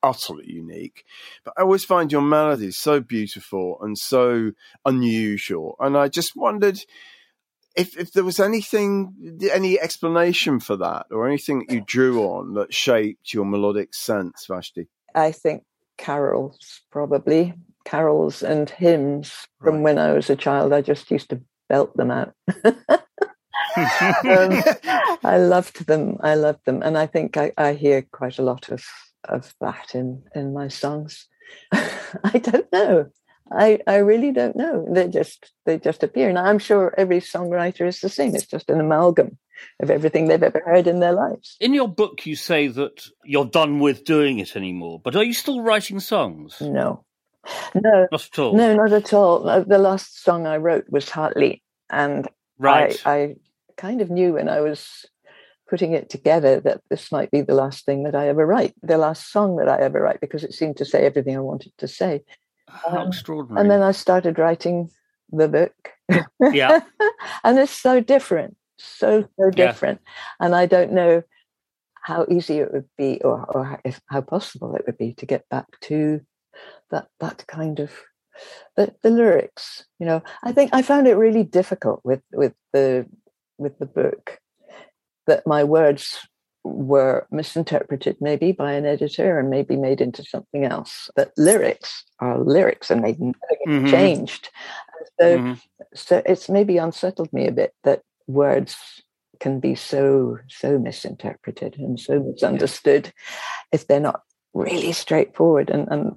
[0.01, 1.05] utterly unique,
[1.45, 4.51] but I always find your melodies so beautiful and so
[4.85, 5.75] unusual.
[5.79, 6.79] And I just wondered
[7.75, 12.53] if, if there was anything, any explanation for that or anything that you drew on
[12.55, 14.87] that shaped your melodic sense, Vashti.
[15.15, 15.63] I think
[15.97, 17.53] carols, probably
[17.85, 19.83] carols and hymns from right.
[19.83, 20.73] when I was a child.
[20.73, 22.33] I just used to belt them out.
[22.65, 24.63] um,
[25.23, 26.17] I loved them.
[26.21, 28.83] I loved them, and I think I, I hear quite a lot of
[29.27, 31.27] of that in in my songs.
[31.71, 33.09] I don't know.
[33.51, 34.85] I, I really don't know.
[34.89, 36.29] They just they just appear.
[36.29, 38.35] And I'm sure every songwriter is the same.
[38.35, 39.37] It's just an amalgam
[39.79, 41.57] of everything they've ever heard in their lives.
[41.59, 44.99] In your book, you say that you're done with doing it anymore.
[45.03, 46.59] But are you still writing songs?
[46.61, 47.05] No,
[47.75, 48.53] no, not at all.
[48.53, 49.49] No, not at all.
[49.49, 52.27] Uh, the last song I wrote was Heartleap, and
[52.57, 53.01] right.
[53.05, 53.35] I, I
[53.77, 55.05] kind of knew when I was
[55.69, 58.97] putting it together that this might be the last thing that I ever write, the
[58.97, 61.87] last song that I ever write, because it seemed to say everything I wanted to
[61.87, 62.23] say.
[62.67, 63.61] How um, extraordinary!
[63.61, 64.89] And then I started writing
[65.31, 65.73] the book.
[66.39, 66.81] Yeah,
[67.43, 70.45] and it's so different, so so different, yeah.
[70.45, 71.23] and I don't know
[72.01, 75.47] how easy it would be, or or if, how possible it would be to get
[75.49, 76.21] back to
[76.93, 77.91] that that kind of
[78.77, 83.05] the, the lyrics you know i think i found it really difficult with with the
[83.57, 84.39] with the book
[85.27, 86.19] that my words
[86.63, 92.39] were misinterpreted maybe by an editor and maybe made into something else but lyrics are
[92.39, 93.87] lyrics and they never get mm-hmm.
[93.87, 94.49] changed
[95.19, 95.53] so mm-hmm.
[95.93, 98.77] so it's maybe unsettled me a bit that words
[99.39, 103.11] can be so so misinterpreted and so misunderstood yeah.
[103.73, 104.21] if they're not
[104.53, 106.15] really straightforward and, and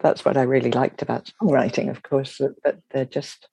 [0.00, 3.48] that's what I really liked about songwriting, of course, that, that, they're just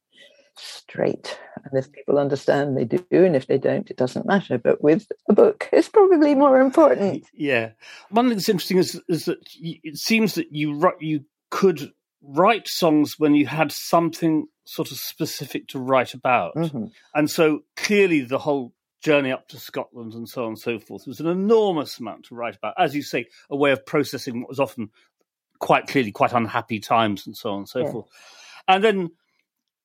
[0.55, 1.37] straight.
[1.63, 3.03] And if people understand, they do.
[3.11, 4.57] And if they don't, it doesn't matter.
[4.57, 7.25] But with a book, it's probably more important.
[7.33, 7.71] Yeah.
[8.09, 13.15] One thing that's interesting is, is that it seems that you you could write songs
[13.17, 16.55] when you had something sort of specific to write about.
[16.55, 16.85] Mm-hmm.
[17.13, 21.05] And so clearly the whole journey up to Scotland and so on and so forth
[21.07, 22.73] was an enormous amount to write about.
[22.77, 24.89] As you say, a way of processing what was often
[25.59, 27.91] quite clearly quite unhappy times and so on and so yeah.
[27.91, 28.07] forth.
[28.67, 29.11] And then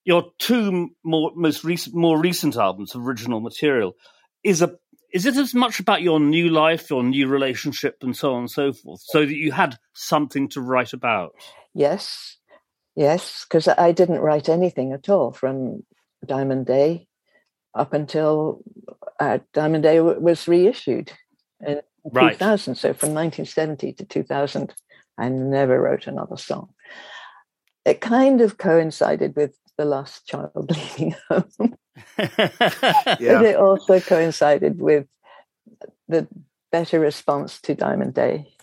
[0.05, 3.95] your two more most recent more recent albums, original material,
[4.43, 4.77] is a
[5.13, 8.51] is it as much about your new life, your new relationship, and so on and
[8.51, 11.35] so forth, so that you had something to write about?
[11.73, 12.37] Yes,
[12.95, 15.83] yes, because I didn't write anything at all from
[16.25, 17.07] Diamond Day
[17.75, 18.63] up until
[19.19, 21.11] uh, Diamond Day w- was reissued
[21.65, 21.81] in
[22.11, 22.33] right.
[22.33, 22.75] 2000.
[22.75, 24.73] So from 1970 to 2000,
[25.17, 26.69] I never wrote another song.
[27.85, 31.75] It kind of coincided with the last child leaving home.
[32.17, 32.37] yeah.
[33.17, 35.07] But it also coincided with
[36.07, 36.27] the
[36.71, 38.53] better response to Diamond Day.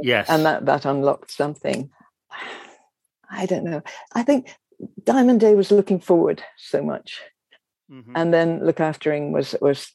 [0.00, 0.28] Yes.
[0.28, 1.90] And that, that unlocked something.
[3.30, 3.82] I don't know.
[4.12, 4.54] I think
[5.02, 7.20] Diamond Day was looking forward so much.
[7.90, 8.12] Mm-hmm.
[8.14, 9.92] And then Lookaftering was was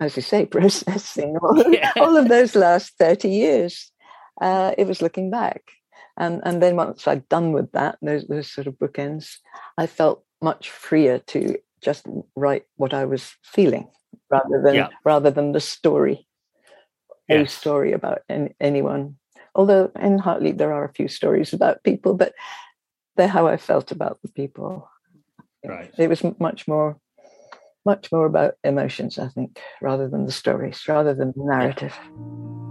[0.00, 1.92] as you say, processing all, yeah.
[1.96, 3.90] all of those last 30 years
[4.40, 5.62] uh, it was looking back.
[6.16, 9.36] And, and then once I'd done with that, those, those sort of bookends,
[9.76, 13.88] I felt much freer to just write what I was feeling
[14.30, 14.88] rather than yeah.
[15.04, 16.26] rather than the story,
[17.28, 17.52] yes.
[17.52, 19.16] a story about any, anyone.
[19.54, 22.34] Although in Heartleap there are a few stories about people, but
[23.16, 24.88] they're how I felt about the people.
[25.64, 25.90] Right.
[25.98, 26.98] It was much more,
[27.84, 31.94] much more about emotions, I think, rather than the stories, rather than the narrative.
[31.96, 32.67] Yeah.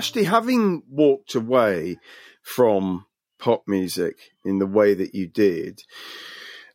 [0.00, 1.98] Vashti, having walked away
[2.42, 3.04] from
[3.38, 5.82] pop music in the way that you did,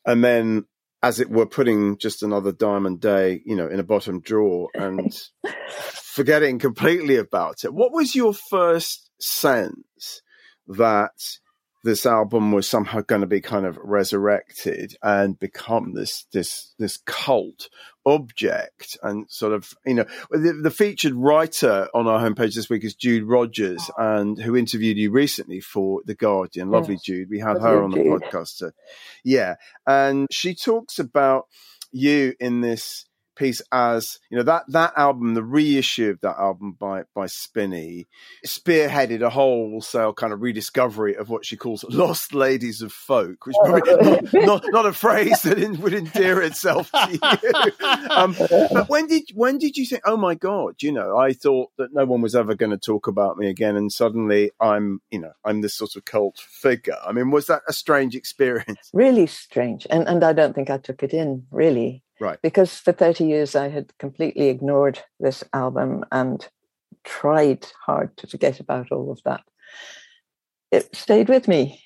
[0.05, 0.65] and then,
[1.01, 5.11] as it were, putting just another Diamond Day, you know, in a bottom drawer and
[5.71, 10.21] forgetting completely about it, what was your first sense
[10.67, 11.39] that
[11.85, 16.97] this album was somehow going to be kind of resurrected and become this this this
[17.05, 17.69] cult
[18.07, 22.83] object and sort of you know the, the, featured writer on our homepage this week
[22.83, 26.71] is Jude Rogers and who interviewed you recently for the Guardian.
[26.71, 27.03] Lovely yes.
[27.03, 27.29] Jude.
[27.29, 28.71] We had her on the podcast
[29.23, 29.55] yeah.
[29.85, 31.45] And she talks about
[31.91, 33.04] you in this
[33.35, 38.07] piece as you know that that album, the reissue of that album by by Spinney,
[38.45, 43.55] spearheaded a wholesale kind of rediscovery of what she calls lost ladies of folk, which
[43.63, 47.19] probably not, not, not a phrase that in, would endear itself to you.
[48.15, 51.71] Um, but when did when did you think, oh my god, you know, I thought
[51.77, 55.19] that no one was ever going to talk about me again, and suddenly I'm, you
[55.19, 56.97] know, I'm this sort of cult figure.
[57.05, 58.89] I mean, was that a strange experience?
[58.93, 62.04] Really strange, and and I don't think I took it in really.
[62.19, 62.39] Right.
[62.41, 66.47] Because for 30 years I had completely ignored this album and
[67.03, 69.43] tried hard to forget about all of that.
[70.71, 71.81] It stayed with me.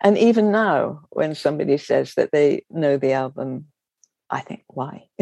[0.00, 3.66] And even now, when somebody says that they know the album,
[4.28, 5.06] I think, why?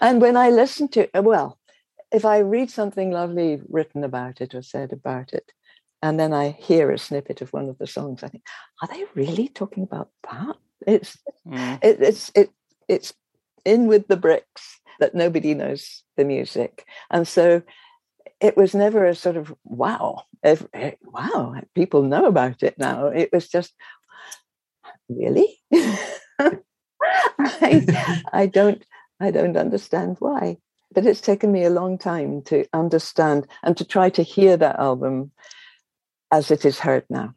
[0.00, 1.58] and when I listen to well,
[2.10, 5.52] if I read something lovely written about it or said about it,
[6.02, 8.44] and then I hear a snippet of one of the songs, I think,
[8.82, 10.56] are they really talking about that?
[10.86, 11.16] It's
[11.46, 11.78] Mm.
[11.82, 12.50] it, it's it
[12.86, 13.14] it's
[13.64, 17.62] in with the bricks that nobody knows the music, and so
[18.40, 23.06] it was never a sort of wow, if, eh, wow, people know about it now.
[23.06, 23.72] It was just
[25.08, 25.60] really.
[27.38, 28.84] I, I don't
[29.18, 30.58] I don't understand why,
[30.92, 34.78] but it's taken me a long time to understand and to try to hear that
[34.78, 35.32] album
[36.30, 37.34] as it is heard now,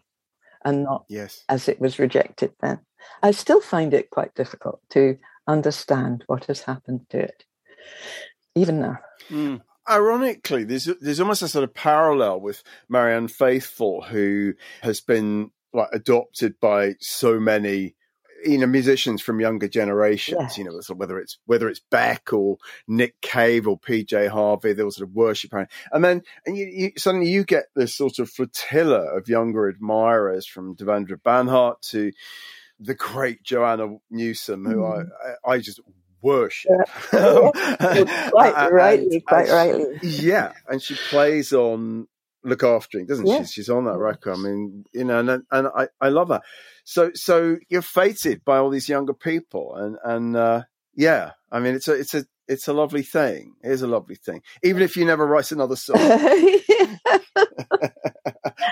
[0.63, 1.43] and not yes.
[1.49, 2.79] as it was rejected then.
[3.21, 7.45] I still find it quite difficult to understand what has happened to it,
[8.55, 8.99] even now.
[9.29, 9.61] Mm.
[9.89, 15.89] Ironically, there's there's almost a sort of parallel with Marianne Faithfull, who has been like
[15.91, 17.95] adopted by so many
[18.45, 20.63] you know musicians from younger generations Yeah.
[20.63, 24.91] you know whether it's whether it's beck or nick cave or pj harvey they all
[24.91, 28.29] sort of worship her and then and you, you suddenly you get this sort of
[28.29, 32.11] flotilla of younger admirers from devendra banhart to
[32.85, 35.01] the great joanna newsom who I,
[35.45, 35.79] I i just
[36.21, 36.71] worship.
[37.11, 39.97] Quite And- rightly, and quite she- rightly.
[40.09, 42.07] yeah and she plays on
[42.45, 43.43] Lookaftering doesn't Yeah.
[43.43, 44.33] she she's on that record.
[44.33, 46.41] I mean you know and and i i love her.
[46.85, 50.63] So so you're fated by all these younger people and and uh
[50.95, 53.55] yeah i mean it's a it's a it's a lovely thing.
[53.63, 55.97] It is a lovely thing even if you never write another song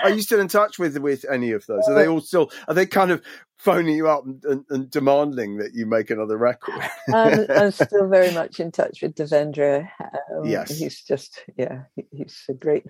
[0.02, 2.74] are you still in touch with with any of those are they all still are
[2.74, 3.22] they kind of
[3.58, 6.74] phoning you up and, and, and demanding that you make another record
[7.14, 9.88] I'm, I'm still very much in touch with Devendra.
[10.34, 10.76] Um, Yes.
[10.78, 12.84] he's just yeah, he- he's a great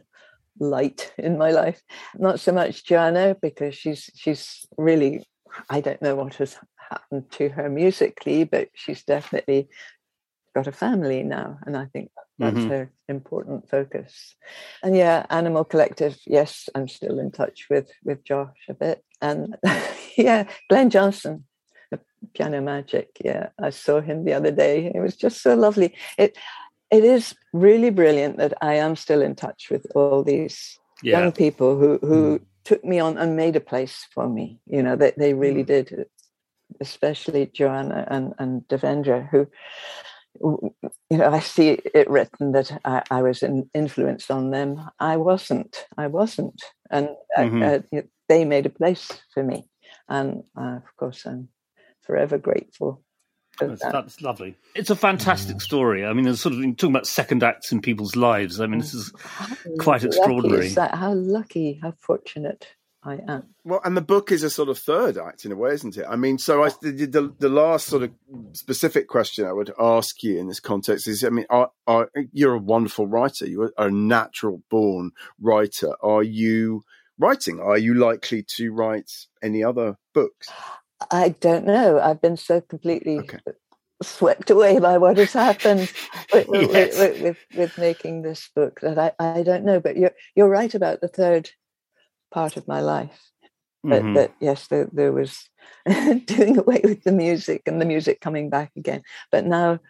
[0.58, 1.82] light in my life.
[2.16, 5.26] Not so much Joanna because she's she's really
[5.68, 6.56] I don't know what has
[6.90, 9.68] happened to her musically, but she's definitely
[10.54, 12.68] got a family now, and I think that's Mhm.
[12.68, 14.34] her important focus.
[14.82, 16.18] And yeah, Animal Collective.
[16.26, 19.56] Yes, I'm still in touch with with Josh a bit, and
[20.16, 21.44] yeah, Glen Johnson.
[22.34, 23.08] Piano Magic.
[23.24, 24.90] Yeah, I saw him the other day.
[24.94, 25.94] It was just so lovely.
[26.16, 26.38] It
[26.90, 31.18] it is really brilliant that I am still in touch with all these Yeah.
[31.20, 34.60] young people who who took me on and made a place for me.
[34.66, 36.06] You know, they they really did,
[36.80, 39.46] especially Joanna and and Devendra, who
[40.40, 44.80] you know, I see it written that I, I was in, influenced on them.
[44.98, 45.86] I wasn't.
[45.96, 46.60] I wasn't,
[46.90, 47.62] and uh, Mhm.
[47.62, 49.68] uh, you know, they made a place for me,
[50.08, 51.48] and uh, of course, I'm
[52.02, 53.02] forever grateful.
[53.60, 53.92] That's, that.
[53.92, 54.56] that's lovely.
[54.74, 56.06] It's a fantastic story.
[56.06, 58.60] I mean, there's sort of talking about second acts in people's lives.
[58.60, 59.12] I mean, this is
[59.78, 60.66] quite Lucky extraordinary.
[60.68, 60.74] is?
[60.74, 62.66] How lucky, how fortunate
[63.04, 63.54] I am.
[63.64, 66.04] Well, and the book is a sort of third act in a way, isn't it?
[66.08, 68.12] I mean, so I, the, the, the last sort of
[68.52, 72.54] specific question I would ask you in this context is, I mean, are, are, you're
[72.54, 73.46] a wonderful writer.
[73.48, 75.94] You are a natural born writer.
[76.00, 76.84] Are you
[77.18, 77.58] writing?
[77.60, 79.10] Are you likely to write
[79.42, 80.48] any other books?
[81.10, 81.98] I don't know.
[81.98, 83.38] I've been so completely Okay.
[84.00, 85.92] swept away by what has happened
[86.32, 86.98] with, with- Yes.
[86.98, 89.80] with, with, with making this book that I, I don't know.
[89.80, 91.50] But you're you're right about the third
[92.32, 93.30] part of my life.
[93.84, 94.14] That, Mhm.
[94.14, 95.48] that yes, there, there was
[96.26, 99.02] doing away with the music and the music coming back again.
[99.30, 99.80] But now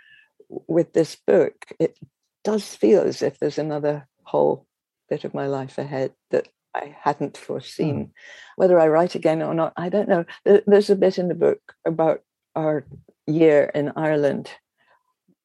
[0.48, 1.98] with this book, it
[2.42, 4.66] does feel as if there's another whole
[5.08, 8.12] bit of my life ahead that I hadn't foreseen.
[8.56, 10.24] Whether I write again or not, I don't know.
[10.44, 12.22] There's a bit in the book about
[12.56, 12.86] our
[13.26, 14.50] year in Ireland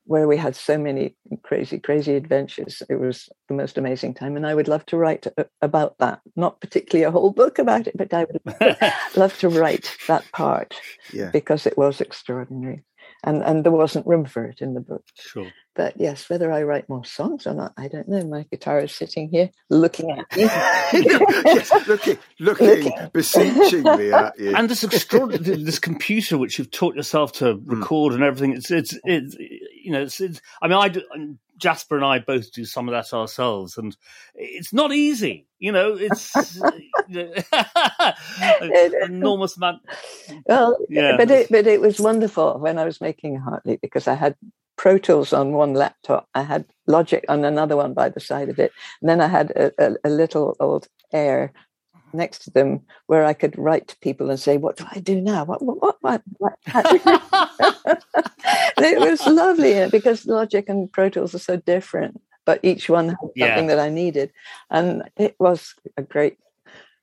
[0.08, 2.82] where we had so many crazy, crazy adventures.
[2.90, 4.36] It was the most amazing time.
[4.36, 5.28] And I would love to write
[5.62, 6.22] about that.
[6.36, 8.78] Not particularly a whole book about it, but I would
[9.16, 10.74] love to write that part
[11.14, 11.30] Yeah.
[11.32, 12.84] because it was extraordinary.
[13.24, 15.04] And, and there wasn't room for it in the book.
[15.16, 15.52] Sure.
[15.76, 18.24] but yes, whether I write more songs or not, I don't know.
[18.24, 20.44] My guitar is sitting here looking at me.
[20.44, 24.56] yes, looking, looking, beseechingly at you.
[24.56, 27.80] And this extraordinary, this computer which you've taught yourself to Hmm.
[27.80, 28.54] record and everything.
[28.56, 29.36] It's, it's, it's,
[29.88, 31.02] you know, it's, it's I mean, I do,
[31.56, 33.96] Jasper and I both do some of that ourselves, and
[34.36, 35.48] it's not easy.
[35.60, 36.36] You know, it's
[37.08, 37.32] you
[38.60, 39.82] know, enormous amount.
[40.46, 41.16] Well, Yeah.
[41.16, 44.36] but it, but it was wonderful when I was making Heartleap because I had
[44.76, 48.60] Pro Tools on one laptop, I had Logic on another one by the side of
[48.60, 51.54] it, and then I had a, a, a little old Air
[52.14, 55.22] next to them where I could write to people and say, "What do I do
[55.22, 55.46] now?
[55.46, 56.54] What what what?" what,
[58.78, 63.10] it was lovely uh, because Logic and Pro Tools are so different, but each one
[63.10, 63.48] had Yeah.
[63.48, 64.32] something that I needed,
[64.70, 66.38] and it was a great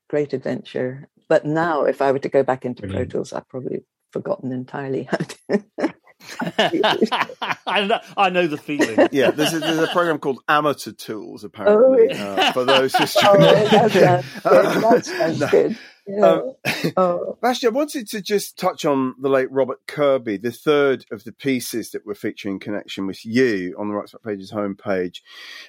[0.09, 1.09] great adventure.
[1.29, 5.05] But now, if I were to go back into Pro Tools, I've probably forgotten entirely
[5.05, 5.95] how to.
[7.67, 9.09] I, know, I know the feeling.
[9.13, 12.35] Yeah, there's a, there's a program called Amateur Tools, apparently, yeah.
[12.35, 14.25] uh, for those who oh, that sounds good.
[14.45, 15.49] That sounds No.
[15.49, 15.79] good.
[16.07, 16.27] Yeah.
[16.27, 16.53] Um,
[16.97, 21.25] oh, Actually, I wanted to just touch on the late Robert Kirby, the third of
[21.25, 25.19] the pieces that we're featuring in connection with you on the Rock's Back Pages homepage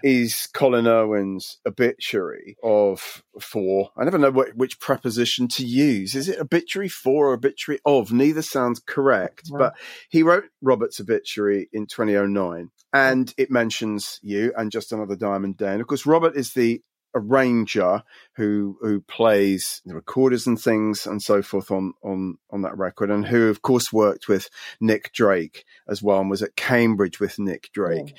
[0.04, 3.92] is Colin Irwin's obituary of for.
[3.98, 6.16] I never know what, which preposition to use.
[6.16, 8.12] Is it obituary for or obituary of?
[8.12, 9.58] Neither sounds correct, Yeah.
[9.58, 9.74] but
[10.10, 15.72] he wrote Robert's obituary in 2009 and it mentions you and Just Another Diamond Day.
[15.72, 16.82] And of course, Robert is the
[17.16, 18.04] arranger
[18.34, 23.10] who who plays the recorders and things and so forth on on on that record
[23.10, 24.50] and who of course worked with
[24.82, 28.16] Nick Drake as well and was at Cambridge with Nick Drake.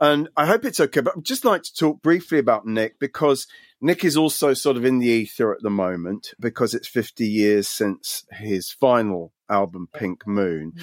[0.00, 3.46] And I hope it's okay but I'd just like to talk briefly about Nick because
[3.80, 7.68] Nick is also sort of in the ether at the moment because it's 50 years
[7.68, 10.74] since his final album Pink Moon.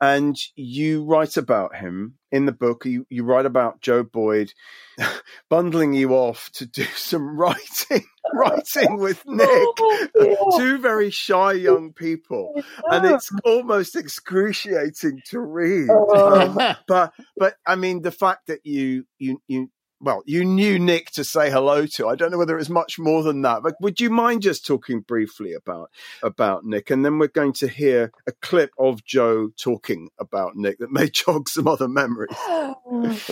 [0.00, 2.84] And you write about him in the book.
[2.84, 4.52] You, you write about Joe Boyd
[5.50, 9.48] bundling you off to do some writing writing with Nick.
[9.48, 12.62] Oh, two very shy young people.
[12.90, 15.88] And it's almost excruciating to read.
[15.90, 16.40] Oh.
[16.40, 19.70] Um, but but I mean the fact that you you you
[20.02, 22.08] well you knew Nick to say hello to.
[22.08, 24.66] I don't know whether it was much more than that but would you mind just
[24.66, 25.90] talking briefly about
[26.22, 26.90] about Nick?
[26.90, 31.08] And then we're going to hear a clip of Joe talking about Nick that may
[31.12, 32.36] jog some other memories.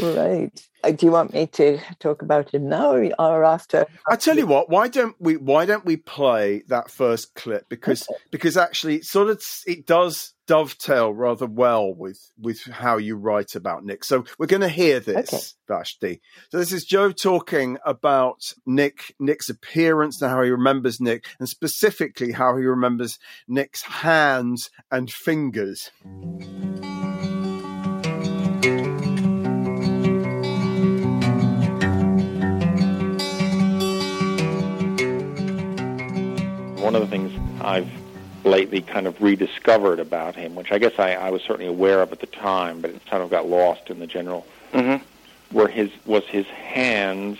[0.00, 0.68] Right.
[0.82, 3.86] Uh, Do you want me to talk about him now or- after?
[4.08, 8.06] I tell you what, why don't we why don't we play that first clip because
[8.30, 13.54] because actually it sort of it does dovetail rather well with with how you write
[13.54, 14.04] about Nick.
[14.04, 15.42] So we're going to hear this, Okay.
[15.68, 16.20] Vashti.
[16.50, 21.48] So this is Joe talking about Nick Nick's appearance and how he remembers Nick, and
[21.48, 25.90] specifically how he remembers Nick's hands and fingers.
[36.90, 37.88] One of the things I've
[38.42, 42.10] lately kind of rediscovered about him, which I guess I, I was certainly aware of
[42.10, 45.56] at the time, but it kind of got lost in the general, Mm-hmm.
[45.56, 47.38] were his was his hands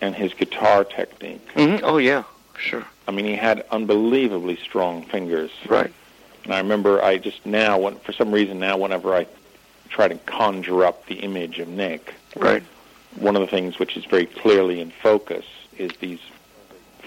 [0.00, 1.46] and his guitar technique.
[1.54, 1.84] Mm-hmm.
[1.84, 2.24] Oh yeah,
[2.58, 2.84] sure.
[3.06, 5.52] I mean, he had unbelievably strong fingers.
[5.68, 5.92] Right.
[6.42, 9.28] And I remember I just now, when, for some reason now, whenever I
[9.90, 12.64] try to conjure up the image of Nick, Right.
[13.14, 15.44] one of the things which is very clearly in focus
[15.78, 16.18] is these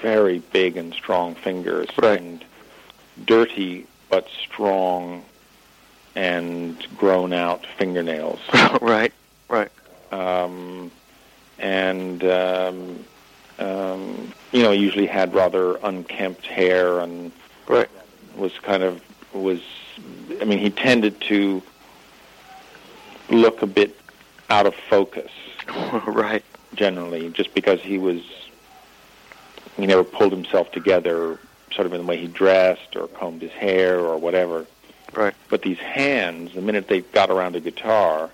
[0.02, 2.20] very big and strong fingers Right.
[2.20, 2.44] and
[3.26, 5.24] dirty but strong
[6.16, 8.40] and grown out fingernails.
[8.82, 9.12] right.
[9.50, 9.72] Right.
[10.12, 10.92] Um,
[11.60, 13.06] and um,
[13.60, 17.32] um, you know, usually had rather unkempt hair and
[17.68, 17.90] Right.
[18.36, 19.02] was kind of
[19.34, 19.62] was.
[20.42, 21.62] I mean, he tended to
[23.30, 23.98] look a bit
[24.50, 25.32] out of focus
[26.08, 26.44] right.
[26.76, 28.22] generally, just because he was.
[29.78, 31.40] He never pulled himself together,
[31.74, 34.66] sort of in the way he dressed or combed his hair or whatever.
[35.14, 35.34] Right.
[35.50, 38.30] But these hands, the minute they got around a guitar,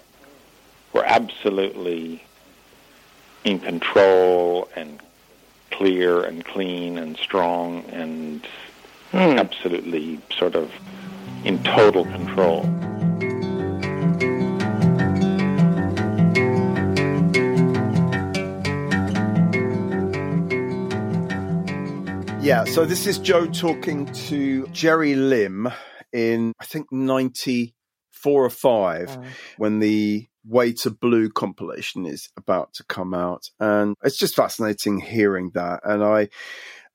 [0.93, 2.23] were absolutely
[3.43, 4.99] in control and
[5.71, 8.45] clear and clean and strong and
[9.11, 9.37] Hmm.
[9.37, 10.71] absolutely sort of
[11.43, 12.61] in total control.
[22.41, 25.71] Yeah, so this is Joe talking to Jerry Lim
[26.11, 27.75] in I think ninety
[28.11, 29.23] four or five Oh.
[29.57, 34.99] when the Way to Blue compilation is about to come out, and it's just fascinating
[34.99, 35.81] hearing that.
[35.83, 36.29] And I,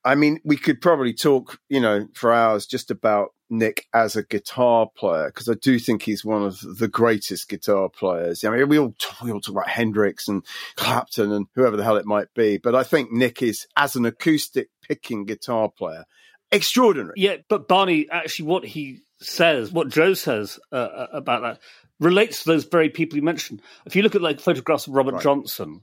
[0.03, 4.23] I mean, we could probably talk, you know, for hours just about Nick as a
[4.23, 8.43] guitar player because I do think he's one of the greatest guitar players.
[8.43, 8.93] I mean, we all
[9.23, 10.43] we all talk about Hendrix and
[10.75, 14.05] Clapton and whoever the hell it might be, but I think Nick is as an
[14.05, 16.05] acoustic picking guitar player
[16.51, 17.13] extraordinary.
[17.17, 21.59] Yeah, but Barney, actually, what he says, what Joe says uh, about that,
[21.99, 23.61] relates to those very people you mentioned.
[23.85, 25.23] If you look at like photographs of Robert Right.
[25.23, 25.81] Johnson,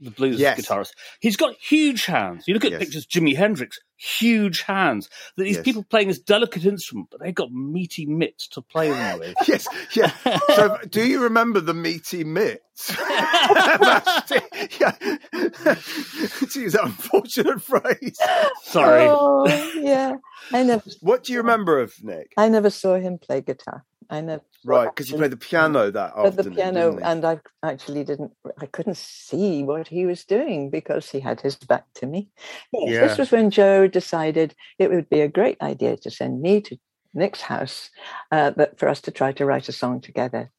[0.00, 0.60] the blues Yes.
[0.60, 2.44] guitarist, he's got huge hands.
[2.46, 2.80] You look at Yes.
[2.80, 5.08] pictures of Jimi Hendrix, huge hands.
[5.36, 5.64] That These Yes.
[5.64, 9.34] people playing this delicate instrument, but they've got meaty mitts to play them with.
[9.48, 10.12] Yes, yeah.
[10.54, 12.88] So, do you remember the meaty mitts?
[12.96, 14.90] That's it, yeah.
[16.50, 18.18] to use that unfortunate phrase.
[18.64, 19.06] Sorry.
[19.08, 19.46] Oh,
[19.80, 20.16] yeah.
[20.52, 22.32] I never, What do you remember of Nick?
[22.36, 23.84] I never saw him play guitar.
[24.10, 24.42] I never.
[24.64, 28.66] Right, because you played the piano that But the piano, and I actually didn't, I
[28.66, 32.28] couldn't see what he was doing because he had his back to me.
[32.72, 33.06] Yes, Yeah.
[33.06, 36.76] This was when Joe decided it would be a great idea to send me to
[37.14, 37.90] Nick's house,
[38.32, 40.50] uh, but for us to try to write a song together.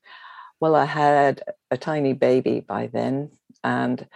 [0.59, 3.31] Well, I had a tiny baby by then,
[3.63, 4.07] and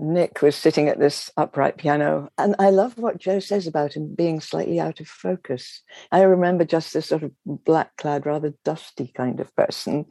[0.00, 2.30] Nick was sitting at this upright piano.
[2.38, 5.82] And I love what Joe says about him being slightly out of focus.
[6.10, 10.06] I remember just this sort of black clad, rather dusty kind of person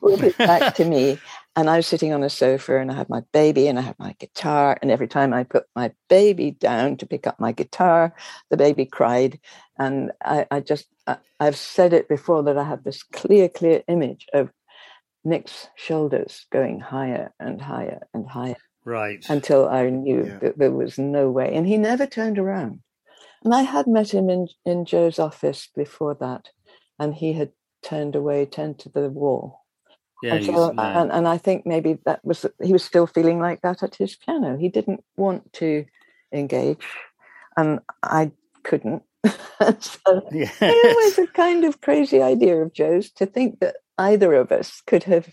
[0.00, 1.18] with back to me.
[1.54, 3.98] And I was sitting on a sofa and I had my baby and I had
[3.98, 4.78] my guitar.
[4.80, 8.14] And every time I put my baby down to pick up my guitar,
[8.48, 9.38] the baby cried.
[9.78, 13.82] And I, I just, I, I've said it before that I have this clear, clear
[13.86, 14.48] image of
[15.24, 19.24] Nick's shoulders going higher and higher and higher Right.
[19.28, 20.38] until I knew Yeah.
[20.38, 21.54] that there was no way.
[21.54, 22.80] And he never turned around.
[23.44, 26.50] And I had met him in, in Joe's office before that,
[26.98, 27.50] and he had
[27.82, 29.60] turned away, turned to the wall.
[30.22, 33.60] yeah, and, so- and, and I think maybe that was he was still feeling like
[33.62, 34.56] that at his piano.
[34.56, 35.84] He didn't want to
[36.32, 36.86] engage,
[37.56, 38.30] and I
[38.62, 39.02] couldn't.
[39.80, 40.56] so Yes.
[40.60, 44.80] it was a kind of crazy idea of Joe's to think that either of us
[44.86, 45.26] could have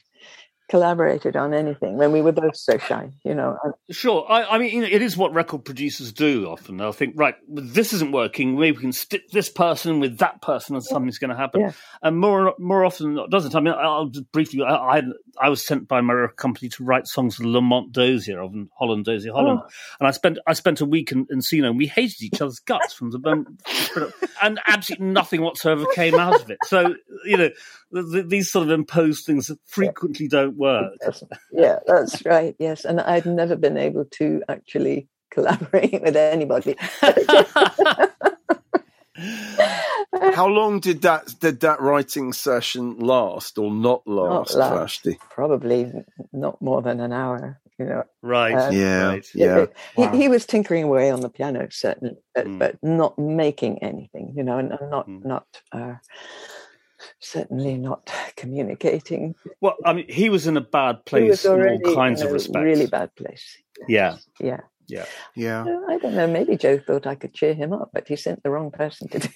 [0.69, 3.57] collaborated on anything when we were both so shy, you know.
[3.89, 4.25] Sure.
[4.29, 6.77] I, I mean, you know, it is what record producers do often.
[6.77, 8.57] They'll think, right, this isn't working.
[8.57, 11.61] Maybe we can stick this person with that person and something's going to happen.
[11.61, 11.71] Yeah.
[12.03, 13.55] And more more often than not, doesn't.
[13.55, 15.01] I mean, I'll just briefly, I, I,
[15.41, 19.05] I was sent by my record company to write songs for Lamont Dozier of Holland,
[19.05, 19.61] Dozier Holland.
[19.63, 19.69] Oh.
[19.99, 22.93] And I spent I spent a week in Encino and we hated each other's guts
[22.93, 23.61] from the moment.
[24.41, 26.59] and absolutely nothing whatsoever came out of it.
[26.65, 26.95] So,
[27.25, 27.49] you know,
[27.91, 30.93] these sort of imposed things frequently don't work.
[31.51, 32.55] Yeah, that's right.
[32.59, 36.75] Yes, and I'd never been able to actually collaborate with anybody.
[40.33, 45.05] How long did that did that writing session last or not last, last.
[45.29, 45.91] Probably
[46.31, 47.59] not more than an hour.
[47.77, 48.53] You know, Right.
[48.53, 49.25] Uh, Yeah, Right.
[49.33, 49.65] yeah.
[49.95, 50.11] he, Wow.
[50.15, 52.59] he was tinkering away on the piano, certainly, but, Mm.
[52.59, 54.33] but not making anything.
[54.35, 55.25] You know, and, and not Mm.
[55.25, 55.95] not uh,
[57.19, 59.35] certainly not communicating.
[59.61, 62.31] Well, I mean, he was in a bad place was in all kinds in of
[62.31, 62.63] a respects.
[62.63, 63.57] really bad place.
[63.87, 64.17] Yeah.
[64.39, 64.61] Yeah.
[64.87, 65.05] Yeah.
[65.35, 65.61] Yeah.
[65.63, 66.27] Uh, I don't know.
[66.27, 69.19] Maybe Joe thought I could cheer him up, but he sent the wrong person to
[69.19, 69.33] do it.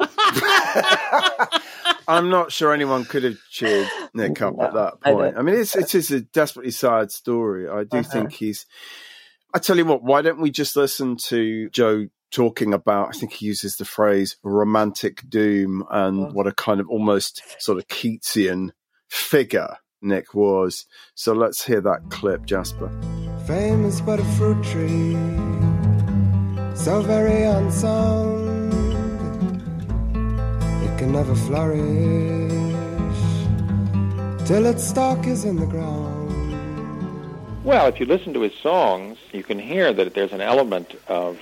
[2.08, 5.36] I'm not sure anyone could have cheered Nick up at No, that I point.
[5.38, 7.68] I, mean, it's it is a desperately sad story.
[7.68, 8.10] I do Uh-huh.
[8.10, 8.66] think he's.
[9.54, 10.02] I tell you what.
[10.02, 13.08] Why don't we just listen to Joe talking about?
[13.08, 16.30] I think he uses the phrase "romantic doom" and Oh.
[16.32, 18.70] what a kind of almost sort of Keatsian
[19.08, 20.84] figure Nick was.
[21.14, 22.90] So let's hear that clip, Jasper.
[23.46, 25.16] Famous but a fruit tree,
[26.74, 28.40] so very unsound.
[30.84, 32.52] It can never flourish
[34.46, 36.10] till its stalk is in the ground.
[37.64, 41.38] Well, if you listen to his songs, you can hear that there's an element of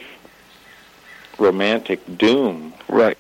[1.41, 3.18] romantic doom Right,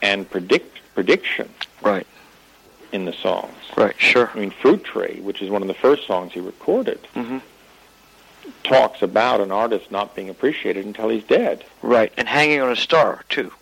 [0.00, 1.48] and predict prediction
[1.82, 2.06] right,
[2.92, 3.52] in the songs.
[3.76, 4.30] right, sure.
[4.34, 7.38] I mean, Fruit Tree, which is one of the first songs he recorded, hmm
[8.64, 11.64] talks about an artist not being appreciated until he's dead.
[11.80, 13.52] Right, and hanging on a star, too,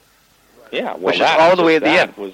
[0.72, 2.16] Yeah, well, Which is that, all the way at the end.
[2.16, 2.33] Was,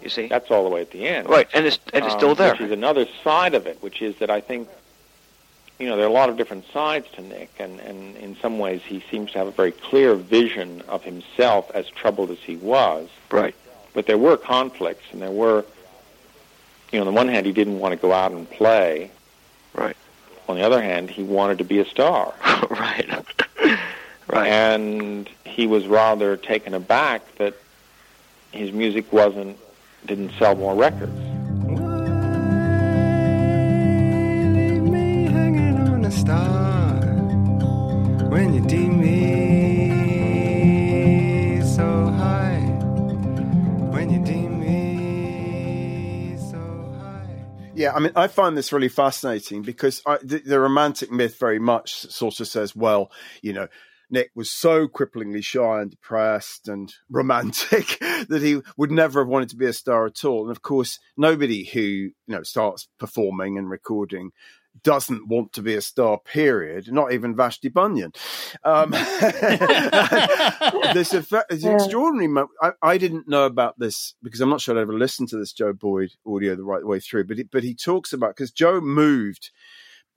[0.00, 0.28] you see?
[0.28, 1.28] that's all the way at the end.
[1.28, 2.52] Right, and it's, and it's um, still there.
[2.52, 4.68] Which is another side of it, which is that I think,
[5.80, 8.58] you know, there are a lot of different sides to Nick, and, and in some
[8.58, 12.56] ways he seems to have a very clear vision of himself as troubled as he
[12.56, 13.08] was.
[13.30, 13.54] Right,
[13.94, 15.64] But there were conflicts, and there were,
[16.92, 19.10] you know, on the one hand, he didn't want to go out and play.
[19.72, 19.96] right,
[20.48, 22.34] On the other hand, he wanted to be a star.
[22.70, 23.08] right,
[24.28, 24.48] right.
[24.48, 27.54] And he was rather taken aback that
[28.52, 29.56] his music wasn't,
[30.04, 31.29] didn't sell more records.
[38.50, 40.40] can you deem me
[41.62, 42.58] so high?
[43.92, 46.58] When you deem me so
[46.98, 47.44] high.
[47.76, 51.60] Yeah, I mean, I find this really fascinating because I, the, the romantic myth very
[51.60, 53.68] much sort of says, well, you know,
[54.12, 57.98] Nick was so cripplingly shy and depressed and romantic
[58.28, 60.42] that he would never have wanted to be a star at all.
[60.42, 64.32] And of course, nobody who you know starts performing and recording
[64.82, 66.90] doesn't want to be a star, period.
[66.92, 68.12] Not even Vashti Bunyan.
[68.64, 68.90] Um,
[70.94, 71.74] there's, a, there's an Yeah.
[71.76, 72.28] extraordinary.
[72.28, 75.36] Mo- I, I didn't know about this because I'm not sure I'd ever listened to
[75.38, 77.24] this Joe Boyd audio the right way through.
[77.24, 79.50] But he, but he talks about because Joe moved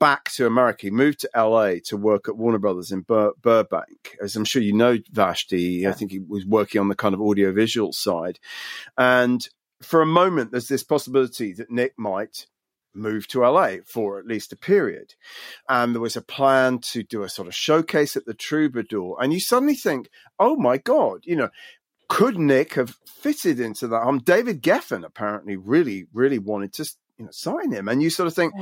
[0.00, 0.82] back to America.
[0.86, 4.16] He moved to LA to work at Warner Brothers in Bur- Burbank.
[4.22, 7.20] As I'm sure you know, Vashti, I think he was working on the kind of
[7.20, 8.38] audiovisual side.
[8.98, 9.46] And
[9.82, 12.46] for a moment, there's this possibility that Nick might
[12.94, 15.14] move to LA for at least a period.
[15.68, 19.16] And there was a plan to do a sort of showcase at the Troubadour.
[19.20, 21.50] And you suddenly think, oh my God, you know,
[22.08, 24.02] could Nick have fitted into that?
[24.02, 26.88] Um, David Geffen apparently really, really wanted to
[27.18, 27.88] you know, sign him.
[27.88, 28.52] And you sort of think,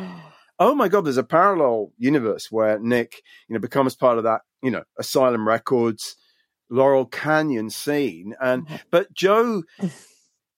[0.59, 4.43] oh my God, there's a parallel universe where Nick, you know, becomes part of that,
[4.63, 6.17] you know, Asylum Records,
[6.71, 8.35] Laurel Canyon scene.
[8.41, 9.65] And, but Joe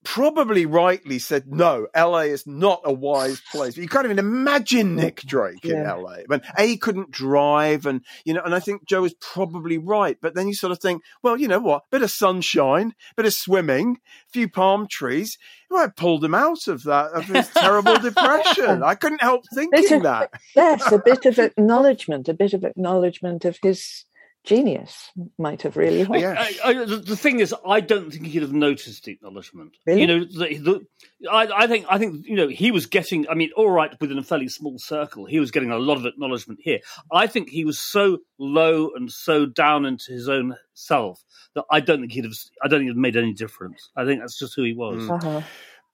[0.05, 3.77] probably rightly said, no, LA is not a wise place.
[3.77, 5.95] You can't even imagine Nick Drake in Yeah.
[5.95, 6.19] LA.
[6.29, 7.87] But A, he couldn't drive.
[7.87, 10.17] And, you know, and I think Joe is probably right.
[10.21, 11.85] But then you sort of think, well, you know what?
[11.91, 13.99] Bit of sunshine, bit of swimming,
[14.29, 15.39] a few palm trees.
[15.71, 18.83] It might pulled him out of that, of his terrible depression.
[18.83, 20.31] I couldn't help thinking of- that.
[20.55, 24.05] Yes, a bit of acknowledgement, a bit of acknowledgement of his
[24.45, 26.13] genius might have really helped.
[26.15, 29.77] I, I, the, the thing is, I don't think he'd have noticed the acknowledgement.
[29.87, 30.03] Really?
[30.03, 30.87] You know, the, the,
[31.31, 33.29] I, I think, I think, you know, he was getting.
[33.29, 36.07] I mean, all right, within a fairly small circle, he was getting a lot of
[36.07, 36.81] acknowledgement here.
[37.11, 41.25] I think he was so low and so down into his own self
[41.55, 42.35] that I don't think he'd have.
[42.63, 43.91] I don't think it made any difference.
[43.97, 45.09] I think that's just who he was.
[45.09, 45.43] Uh-huh.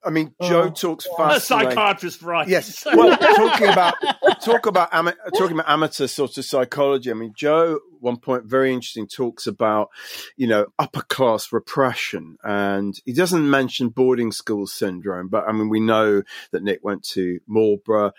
[0.03, 1.71] I mean, Joe oh, talks A fascinating.
[1.71, 2.47] psychiatrist, right?
[2.47, 2.85] Yes.
[3.01, 3.95] Well, talking about
[4.43, 7.09] talk about ama- talking about amateur sort of psychology.
[7.09, 9.89] I mean, Joe, one point very interesting, talks about
[10.37, 15.69] you know upper class repression, and he doesn't mention boarding school syndrome, but I mean
[15.69, 18.11] we know that Nick went to Marlborough,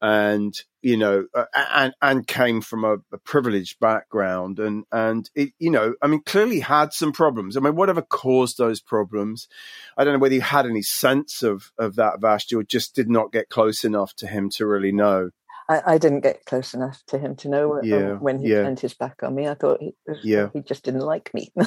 [0.00, 5.50] and you know, uh, and and came from a, a privileged background, and and it,
[5.58, 7.56] you know, I mean, clearly had some problems.
[7.56, 9.48] I mean, whatever caused those problems,
[9.96, 13.10] I don't know whether you had any sense of of that Vashti, or just did
[13.10, 15.30] not get close enough to him to really know.
[15.70, 18.62] I, I didn't get close enough to him to know when, Yeah, when he yeah.
[18.64, 19.46] turned his back on me.
[19.48, 20.48] I thought he, was, Yeah.
[20.52, 21.52] he just didn't like me.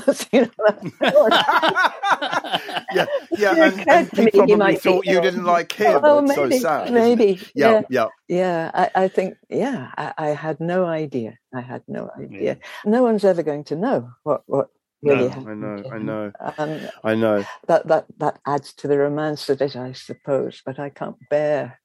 [2.94, 5.22] Yeah, yeah, and, and he me he probably might thought you ill.
[5.24, 6.00] didn't like him.
[6.04, 6.92] Oh, maybe, so sad.
[6.94, 7.40] maybe.
[7.56, 8.08] Yeah, yeah.
[8.28, 11.38] Yeah, I, I think, yeah, I, I had no idea.
[11.54, 12.58] I had no idea.
[12.86, 14.68] No one's ever going to know what, what
[15.02, 15.66] really No, happened.
[15.66, 17.44] I know, I know, Um, I know.
[17.68, 21.80] that, that, that adds to the romance of it, I suppose, but I can't bear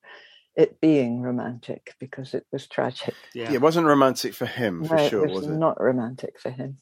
[0.59, 3.15] it being romantic because it was tragic.
[3.33, 3.51] Yeah.
[3.53, 5.57] it wasn't romantic for him, for No, sure, it was, was it?
[5.59, 6.79] not romantic for him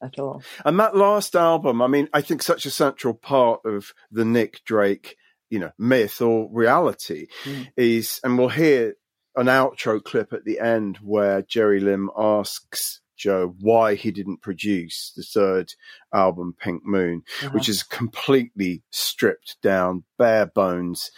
[0.00, 0.42] at all.
[0.64, 4.62] And that last album, I mean, I think such a central part of the Nick
[4.64, 5.16] Drake,
[5.50, 7.68] you know, myth or reality Mm.
[7.76, 8.94] is, and we'll hear
[9.36, 15.12] an outro clip at the end where Jerry Lim asks Joe why he didn't produce
[15.16, 15.72] the third
[16.12, 17.70] album, Pink Moon, which Uh-huh.
[17.70, 21.10] is a completely stripped down, bare bones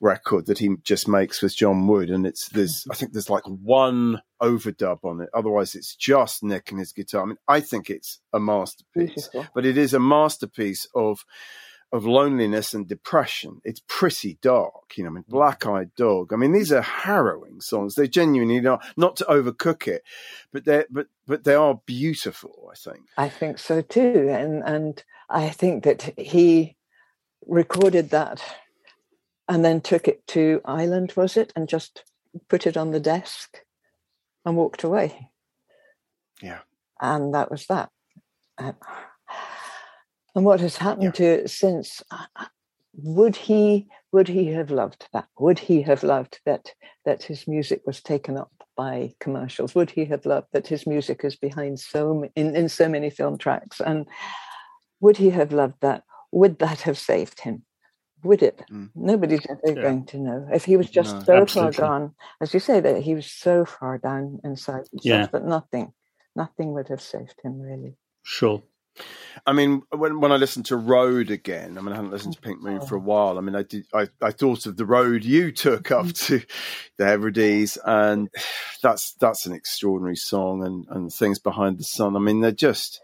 [0.00, 2.10] record that he just makes with John Wood.
[2.10, 5.28] And it's, there's, I think there's like one overdub on it.
[5.34, 7.22] Otherwise, it's just Nick and his guitar.
[7.22, 11.24] I mean, I think it's a masterpiece, but it is a masterpiece of,
[11.92, 13.60] of loneliness and depression.
[13.64, 15.10] It's pretty dark, you know.
[15.10, 15.28] I mean, mm.
[15.28, 16.32] Black Eyed Dog.
[16.32, 17.94] I mean, these are harrowing songs.
[17.94, 20.02] They're genuinely not not to overcook it,
[20.52, 22.70] but they but but they are beautiful.
[22.72, 23.00] I think.
[23.16, 26.76] I think so too, and and I think that he
[27.46, 28.42] recorded that
[29.48, 32.04] and then took it to Ireland, was it, and just
[32.48, 33.58] put it on the desk
[34.44, 35.30] and walked away,
[36.40, 36.60] Yeah.
[37.00, 37.90] and that was that.
[38.58, 38.76] And,
[40.34, 42.02] and what has happened to it since?
[42.94, 45.28] Would he would he have loved that?
[45.38, 46.72] Would he have loved that
[47.04, 49.74] that his music was taken up by commercials?
[49.74, 53.38] Would he have loved that his music is behind so in, in so many film
[53.38, 53.80] tracks?
[53.80, 54.06] And
[55.00, 56.04] would he have loved that?
[56.32, 57.64] Would that have saved him?
[58.24, 58.62] Would it?
[58.70, 58.90] Mm.
[58.94, 59.82] Nobody's ever Yeah.
[59.82, 60.48] going to know.
[60.52, 61.72] If he was just No, so absolutely.
[61.74, 65.26] far gone, as you say, that he was so far down inside himself Yeah.
[65.32, 65.92] that nothing,
[66.36, 67.96] nothing would have saved him really.
[68.22, 68.62] Sure.
[69.46, 72.40] I mean, when when I listened to Road again, I mean, I hadn't listened to
[72.40, 73.02] Pink Moon for a oh.
[73.02, 73.38] while.
[73.38, 73.86] I mean, I did.
[73.92, 76.26] I, I thought of the road you took up mm.
[76.26, 76.42] to
[76.98, 78.28] the Hebrides, and
[78.82, 82.16] that's that's an extraordinary song, and and things behind the sun.
[82.16, 83.00] I mean, they're just.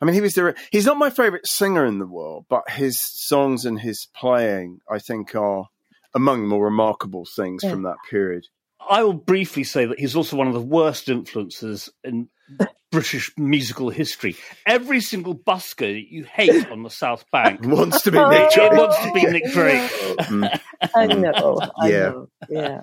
[0.00, 0.54] I mean, he was there.
[0.70, 5.00] He's not my favorite singer in the world, but his songs and his playing, I
[5.00, 5.66] think, are
[6.14, 7.70] among the more remarkable things Yeah.
[7.70, 8.46] from that period.
[8.88, 12.28] I will briefly say that he's also one of the worst influences in
[12.90, 14.34] British musical history.
[14.64, 18.72] Every single busker that you hate on the South Bank Wants to be Nick Drake.
[18.72, 19.90] Wants to be Nick Drake.
[20.20, 20.60] Mm.
[20.94, 21.58] I know.
[21.78, 21.98] I Yeah.
[22.08, 22.28] know.
[22.48, 22.80] Yeah.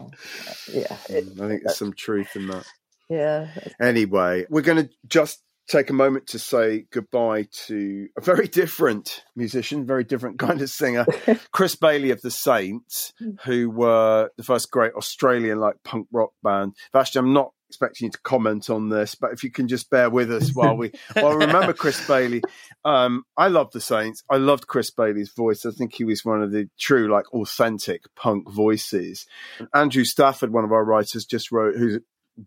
[0.71, 0.97] Yeah.
[1.09, 2.65] Mm, I think there's some truth in that.
[3.09, 3.47] Yeah.
[3.81, 9.23] Anyway, we're going to just take a moment to say goodbye to a very different
[9.35, 11.05] musician, very different kind of singer,
[11.51, 13.11] Chris Bailey of the Saints,
[13.45, 16.75] who were the first great Australian like punk rock band.
[16.93, 20.09] Vashti, I'm not expecting you to comment on this, but if you can just bear
[20.09, 22.41] with us while we while we remember Chris Bailey.
[22.85, 24.23] Um, I love the Saints.
[24.29, 25.65] I loved Chris Bailey's voice.
[25.65, 29.25] I think he was one of the true, like, authentic punk voices.
[29.73, 31.99] Andrew Stafford, one of our writers, just wrote, who's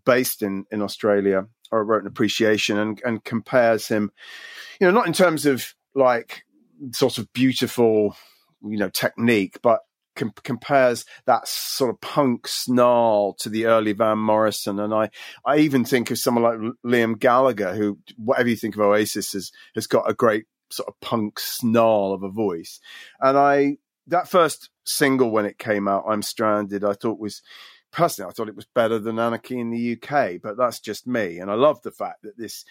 [0.05, 4.11] based in in Australia, or wrote an appreciation and and compares him,
[4.79, 6.43] you know, not in terms of like
[6.91, 8.15] sort of beautiful,
[8.63, 9.81] you know, technique, but
[10.15, 15.09] com- compares that sort of punk snarl to the early Van Morrison, and I
[15.45, 19.51] I even think of someone like Liam Gallagher, who whatever you think of Oasis has
[19.75, 22.79] has got a great sort of punk snarl of a voice,
[23.19, 27.41] and I that first single when it came out, I'm Stranded, I thought was
[27.91, 31.39] personally, I thought it was better than Anarchy in the UK, but that's just me.
[31.39, 32.65] And I love the fact that this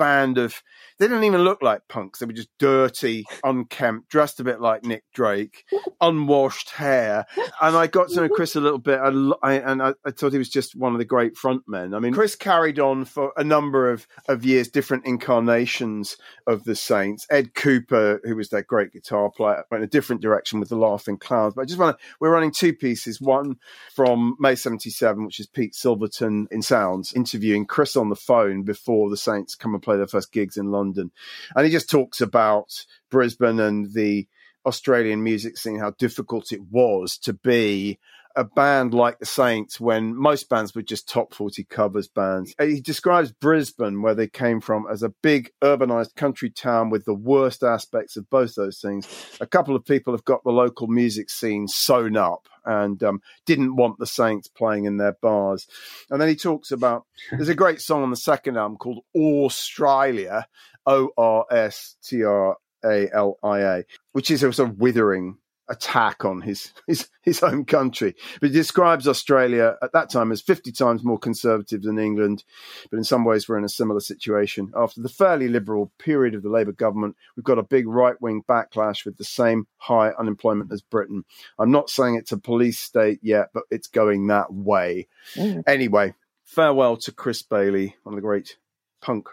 [0.00, 0.62] band of
[0.98, 2.18] they didn't even look like punks.
[2.18, 5.64] They were just dirty, unkempt, dressed a bit like Nick Drake,
[6.00, 7.24] unwashed hair.
[7.60, 9.08] And I got to know Chris a little bit, I,
[9.42, 11.96] I, and I, I thought he was just one of the great frontmen.
[11.96, 16.76] I mean, Chris carried on for a number of, of years, different incarnations of the
[16.76, 17.26] Saints.
[17.30, 21.16] Ed Kuepper, who was their great guitar player, went a different direction with the Laughing
[21.16, 21.54] Clowns.
[21.54, 23.20] But I just want to, we're running two pieces.
[23.20, 23.56] One
[23.94, 29.08] from May 77, which is Pete Silverton in Sounds interviewing Chris on the phone before
[29.08, 31.10] the Saints come and play their first gigs in London.
[31.54, 34.26] And he just talks about Brisbane and the
[34.66, 37.98] Australian music scene, how difficult it was to be
[38.36, 42.54] a band like the Saints when most bands were just top 40 covers bands.
[42.60, 47.14] He describes Brisbane, where they came from, as a big urbanized country town with the
[47.14, 49.08] worst aspects of both those things.
[49.40, 53.76] A couple of people have got the local music scene sewn up and um, didn't
[53.76, 55.66] want the Saints playing in their bars.
[56.10, 60.46] And then he talks about there's a great song on the second album called Australia,
[60.86, 65.38] O R S T R A L I A, which is a sort of withering
[65.70, 68.14] attack on his, his his own country.
[68.40, 72.44] But he describes Australia at that time as 50 times more conservative than England,
[72.90, 74.72] but in some ways we're in a similar situation.
[74.76, 78.42] After the fairly liberal period of the Labour government, we've got a big right wing
[78.48, 81.24] backlash with the same high unemployment as Britain.
[81.58, 85.08] I'm not saying it's a police state yet, but it's going that way.
[85.36, 85.62] Mm.
[85.66, 88.56] Anyway, farewell to Chris Bailey, one of the great
[89.00, 89.28] punk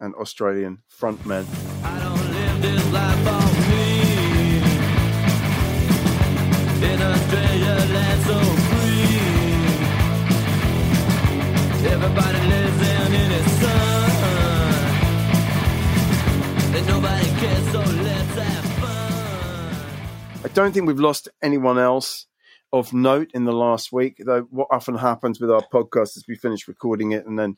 [0.00, 1.46] and Australian frontmen.
[20.54, 22.26] Don't think we've lost anyone else
[22.72, 24.20] of note in the last week.
[24.24, 27.56] Though what often happens with our podcast is we finish recording it and then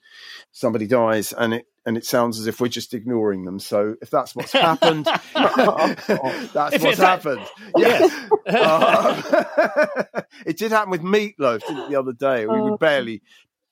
[0.52, 3.58] somebody dies and it and it sounds as if we're just ignoring them.
[3.60, 7.40] So if that's what's happened, that's If what's that- happened.
[8.46, 12.46] Um, it did happen with Meatloaf the other day.
[12.46, 12.76] We, we Oh.
[12.76, 13.22] barely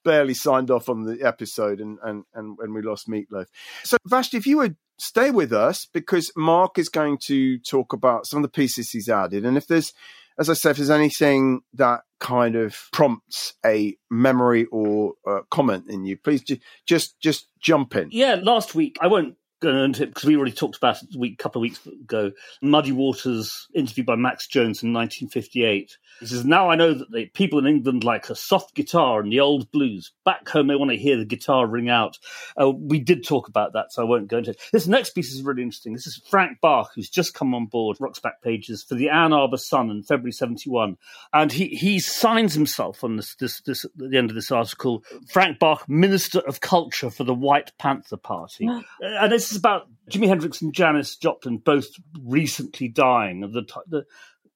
[0.04, 3.46] barely signed off on the episode and and and when we lost Meatloaf.
[3.84, 8.26] So Vashti, if you would stay with us because Mark is going to talk about
[8.26, 9.92] some of the pieces he's added, and if there's,
[10.38, 15.86] as I said, if there's anything that kind of prompts a memory or uh, comment
[15.88, 18.08] in you, please ju- just just jump in.
[18.12, 21.62] Yeah, last week I won't because we already talked about it a week, couple of
[21.62, 22.32] weeks ago.
[22.60, 25.96] Muddy Waters interviewed by Max Jones in 1958.
[26.20, 29.32] He says, "Now I know that the people in England like a soft guitar and
[29.32, 30.12] the old blues.
[30.24, 32.18] Back home, they want to hear the guitar ring out."
[32.60, 34.60] Uh, we did talk about that, so I won't go into it.
[34.72, 35.92] This next piece is really interesting.
[35.92, 39.32] This is Frank Bach, who's just come on board Rock's Back Pages for the Ann
[39.32, 40.96] Arbor Sun in February '71,
[41.32, 45.04] and he he signs himself on this this this at the end of this article.
[45.30, 48.68] Frank Bach, Minister of Culture for the White Panther Party.
[48.68, 51.86] Uh, and this is about Jimi Hendrix and Janis Joplin both
[52.22, 53.42] recently dying.
[53.44, 54.04] And the, the,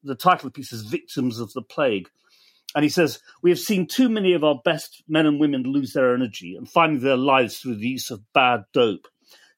[0.02, 2.08] the title piece is Victims of the Plague.
[2.74, 5.92] And he says, We have seen too many of our best men and women lose
[5.92, 9.06] their energy and finding their lives through the use of bad dope.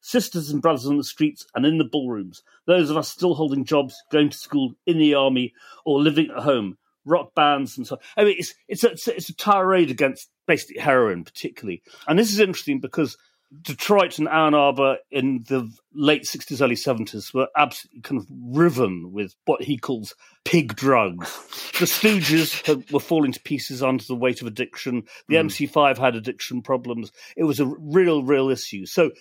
[0.01, 3.65] Sisters and brothers on the streets and in the ballrooms, those of us still holding
[3.65, 7.95] jobs, going to school, in the army, or living at home, rock bands and so
[7.95, 8.01] on.
[8.15, 11.81] I mean, it's, it's, a, it's a tirade against basically heroin, particularly.
[12.07, 13.17] And this is interesting because
[13.61, 19.11] Detroit and Ann Arbor in the late 60s, early 70s were absolutely kind of riven
[19.11, 20.13] with what he calls
[20.45, 21.31] pig drugs.
[21.79, 25.03] The Stooges had, were falling to pieces under the weight of addiction.
[25.27, 25.45] The Mm.
[25.47, 27.11] MC5 had addiction problems.
[27.35, 28.85] It was a real, real issue.
[28.85, 29.11] So,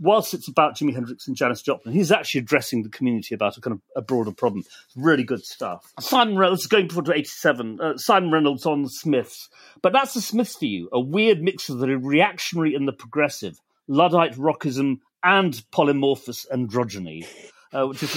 [0.00, 3.60] whilst it's about Jimi Hendrix and Janis Joplin, he's actually addressing the community about a
[3.60, 4.64] kind of a broader problem.
[4.96, 5.92] Really good stuff.
[6.00, 7.78] Simon Reynolds going forward to 87.
[7.80, 9.48] Uh, Simon Reynolds on the Smiths.
[9.80, 13.58] But that's the Smiths for you, a weird mix of the reactionary and the progressive,
[13.88, 17.26] Luddite rockism and polymorphous androgyny.
[17.72, 18.10] Uh, which is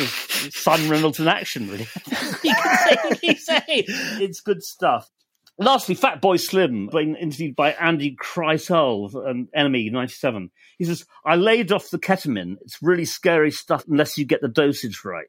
[0.53, 1.87] Simon Reynolds in action, really.
[2.43, 3.63] you can say you say.
[3.67, 5.09] It's good stuff.
[5.57, 10.51] Lastly, Fatboy Slim, being interviewed by Andy Crysell and NME 97.
[10.77, 12.55] He says, I laid off the ketamine.
[12.61, 15.27] It's really scary stuff unless you get the dosage right.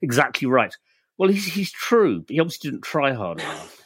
[0.00, 0.74] Exactly right.
[1.18, 3.82] Well, he's, he's true, but he obviously didn't try hard enough.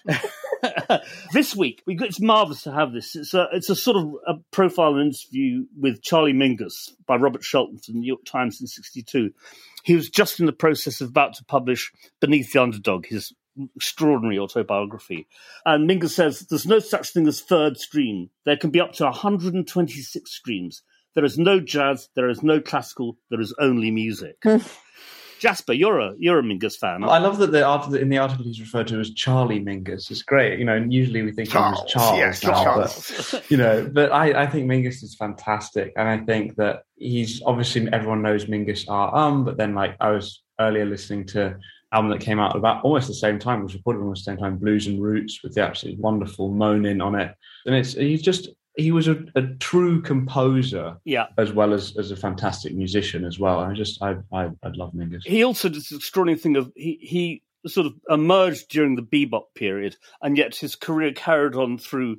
[1.32, 3.14] this week, it's marvelous to have this.
[3.14, 7.44] It's a, it's a sort of a profile and interview with Charlie Mingus by Robert
[7.44, 9.30] Shelton from the New York Times in 62.
[9.84, 13.32] He was just in the process of about to publish Beneath the Underdog, his
[13.76, 15.26] extraordinary autobiography.
[15.64, 18.30] And Mingus says there's no such thing as third stream.
[18.44, 20.82] There can be up to 126 streams.
[21.14, 24.36] There is no jazz, there is no classical, there is only music.
[25.40, 27.02] Jasper, you're a you're a Mingus fan.
[27.02, 30.10] I love that the article in the article he's referred to as Charlie Mingus.
[30.10, 30.76] It's great, you know.
[30.76, 33.30] And usually we think of him as Charles, Charles yes, now, Charles.
[33.32, 33.90] but you know.
[33.90, 38.44] But I, I think Mingus is fantastic, and I think that he's obviously everyone knows
[38.44, 41.56] Mingus are um, but then like I was earlier listening to
[41.92, 44.38] album that came out about almost the same time, It was recorded almost the same
[44.38, 47.34] time, Blues and Roots, with the absolutely wonderful moaning on it,
[47.64, 51.26] and it's he's just he was a, a true composer, Yeah.
[51.38, 53.60] as well as as a fantastic musician as well.
[53.60, 55.22] I just I I, I love Mingus.
[55.24, 59.44] He also did this extraordinary thing of he, he sort of emerged during the bebop
[59.54, 62.16] period, and yet his career carried on through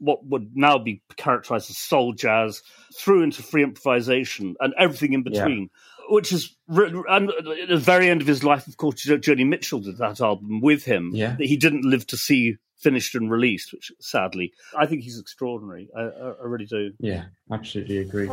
[0.00, 2.60] what would now be characterized as soul jazz,
[2.98, 5.42] through into free improvisation and everything in Yeah.
[5.44, 5.70] between.
[6.08, 9.78] Which is, and at the very end of his life, of course, Jo- Joni Mitchell
[9.78, 11.36] did that album with him Yeah.
[11.36, 15.88] that he didn't live to see finished and released, which sadly, I think he's extraordinary.
[15.96, 16.92] I, I, really do.
[16.98, 18.28] Yeah, absolutely agree.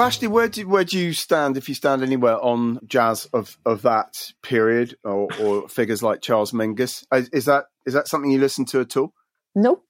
[0.00, 3.82] Vashti, where do where do you stand if you stand anywhere on jazz of, of
[3.82, 7.04] that period or, or figures like Charles Mingus?
[7.12, 9.12] Is, is that is that something you listen to at all?
[9.54, 9.82] No,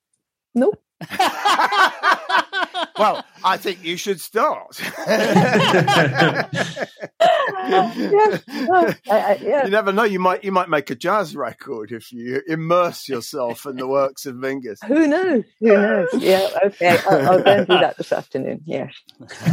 [0.52, 0.72] no.
[2.98, 4.78] Well, I think you should start.
[7.58, 8.42] yes.
[8.68, 9.64] Well, I, I, yeah.
[9.70, 10.04] You never know.
[10.04, 14.26] You might you might make a jazz record if you immerse yourself in the works
[14.26, 14.78] of Mingus.
[14.86, 15.44] Who knows?
[15.60, 16.08] Who knows?
[16.14, 16.48] Yeah.
[16.66, 16.98] Okay.
[17.08, 18.62] I'll, I'll go and do that this afternoon.
[18.64, 18.94] Yes.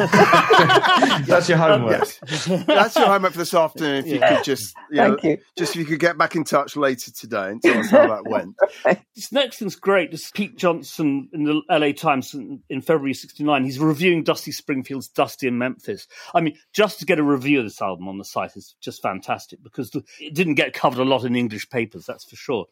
[1.27, 2.07] That's your homework.
[2.21, 2.45] Yes.
[2.65, 3.97] That's your homework for this afternoon.
[4.05, 4.35] If you Yeah.
[4.35, 5.37] could just, you know, Thank you.
[5.57, 8.23] just if you could get back in touch later today and tell us how that
[8.29, 8.55] went.
[9.15, 10.11] This next thing's great.
[10.11, 13.63] This is Pete Johnson in the LA Times in, in February 69.
[13.63, 16.07] He's reviewing Dusty Springfield's Dusty in Memphis.
[16.35, 19.01] I mean, just to get a review of this album on the site is just
[19.01, 22.65] fantastic because it didn't get covered a lot in English papers, that's for sure.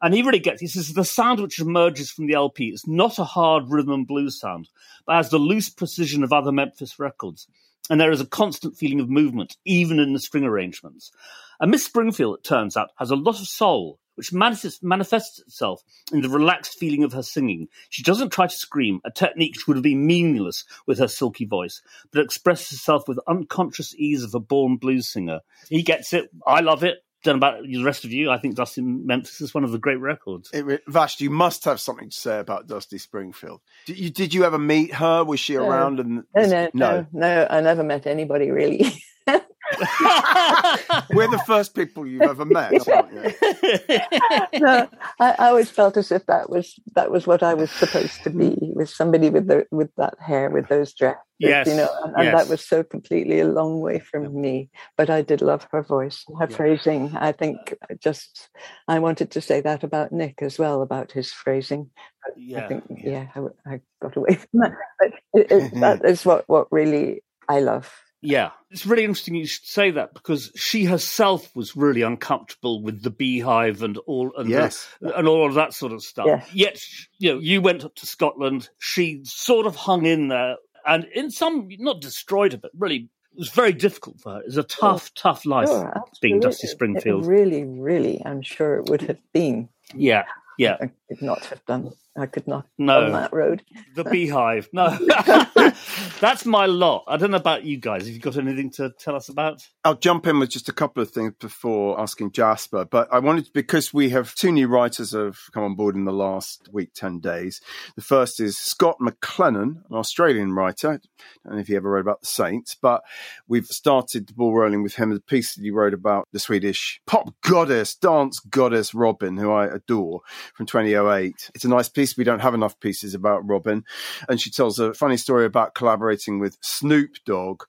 [0.00, 3.20] And he really gets, he says, the sound which emerges from the LP is not
[3.20, 4.68] a hard rhythm and blues sound,
[5.06, 7.46] but has the loose precision of other Memphis records.
[7.88, 11.12] And there is a constant feeling of movement, even in the string arrangements.
[11.60, 15.82] And Miss Springfield, it turns out, has a lot of soul, which manifests, manifests itself
[16.12, 17.68] in the relaxed feeling of her singing.
[17.90, 21.44] She doesn't try to scream, a technique which would have been meaningless with her silky
[21.44, 21.82] voice,
[22.12, 25.40] but expresses herself with unconscious ease of a born blues singer.
[25.68, 26.30] He gets it.
[26.46, 26.98] I love it.
[27.24, 28.30] Don't know about the rest of you.
[28.32, 30.50] I think Dusty in Memphis is one of the great records.
[30.52, 33.60] It, Vash, you must have something to say about Dusty Springfield.
[33.86, 35.22] Did you, did you ever meet her?
[35.22, 35.68] Was she No.
[35.68, 36.00] around?
[36.00, 37.46] And No, no, no, no.
[37.48, 38.92] I never met anybody really.
[41.14, 42.88] We're the first people you've ever met.
[42.88, 44.60] aren't you?
[44.60, 44.88] no,
[45.20, 48.30] I, I always felt as if that was that was what I was supposed to
[48.30, 52.14] be, with somebody with the with that hair, with those dresses, Yes, you know, and,
[52.14, 52.34] and yes.
[52.36, 54.70] that was so completely a long way from me.
[54.96, 57.16] But I did love her voice, her phrasing.
[57.16, 58.48] I think just
[58.86, 61.90] I wanted to say that about Nick as well, about his phrasing.
[62.36, 62.64] Yeah.
[62.64, 64.72] I think yeah, I, I got away from that.
[65.00, 67.92] But it, it, that is what what really I love.
[68.22, 73.02] Yeah, it's really interesting you should say that because she herself was really uncomfortable with
[73.02, 76.26] the beehive and all and, the- and all of that sort of stuff.
[76.26, 76.50] Yes.
[76.54, 76.80] Yet,
[77.18, 78.68] you know, you went up to Scotland.
[78.78, 80.56] She sort of hung in there,
[80.86, 84.40] and in some, not destroyed her, but really, it was very difficult for her.
[84.40, 86.68] It was a oh, tough, tough life Sure, being Dusty.
[86.68, 87.24] Springfield.
[87.24, 89.68] It really, really, I'm sure it would have been.
[89.94, 90.24] Yeah.
[90.58, 90.76] Yeah.
[90.80, 91.92] I could not have done.
[92.16, 93.04] I could not No.
[93.06, 93.62] on that road.
[93.94, 94.68] The beehive.
[94.72, 94.90] No.
[96.20, 97.04] That's my lot.
[97.08, 98.04] I don't know about you guys.
[98.06, 99.62] Have you got anything to tell us about?
[99.84, 103.48] I'll jump in with just a couple of things before asking Jasper, but I wanted
[103.54, 107.20] because we have two new writers have come on board in the last week, 10
[107.20, 107.60] days.
[107.96, 111.00] The first is Scott McLennan, an Australian writer.
[111.44, 113.02] I don't know if you ever wrote about the Saints, but
[113.48, 115.10] we've started the ball rolling with him.
[115.14, 119.66] The piece that he wrote about the Swedish pop goddess, dance goddess Robyn, who I
[119.66, 120.20] adore
[120.54, 121.50] from 2008.
[121.54, 122.01] It's a nice piece.
[122.16, 123.84] We don't have enough pieces about Robyn.
[124.28, 127.62] And she tells a funny story about collaborating with Snoop Dogg.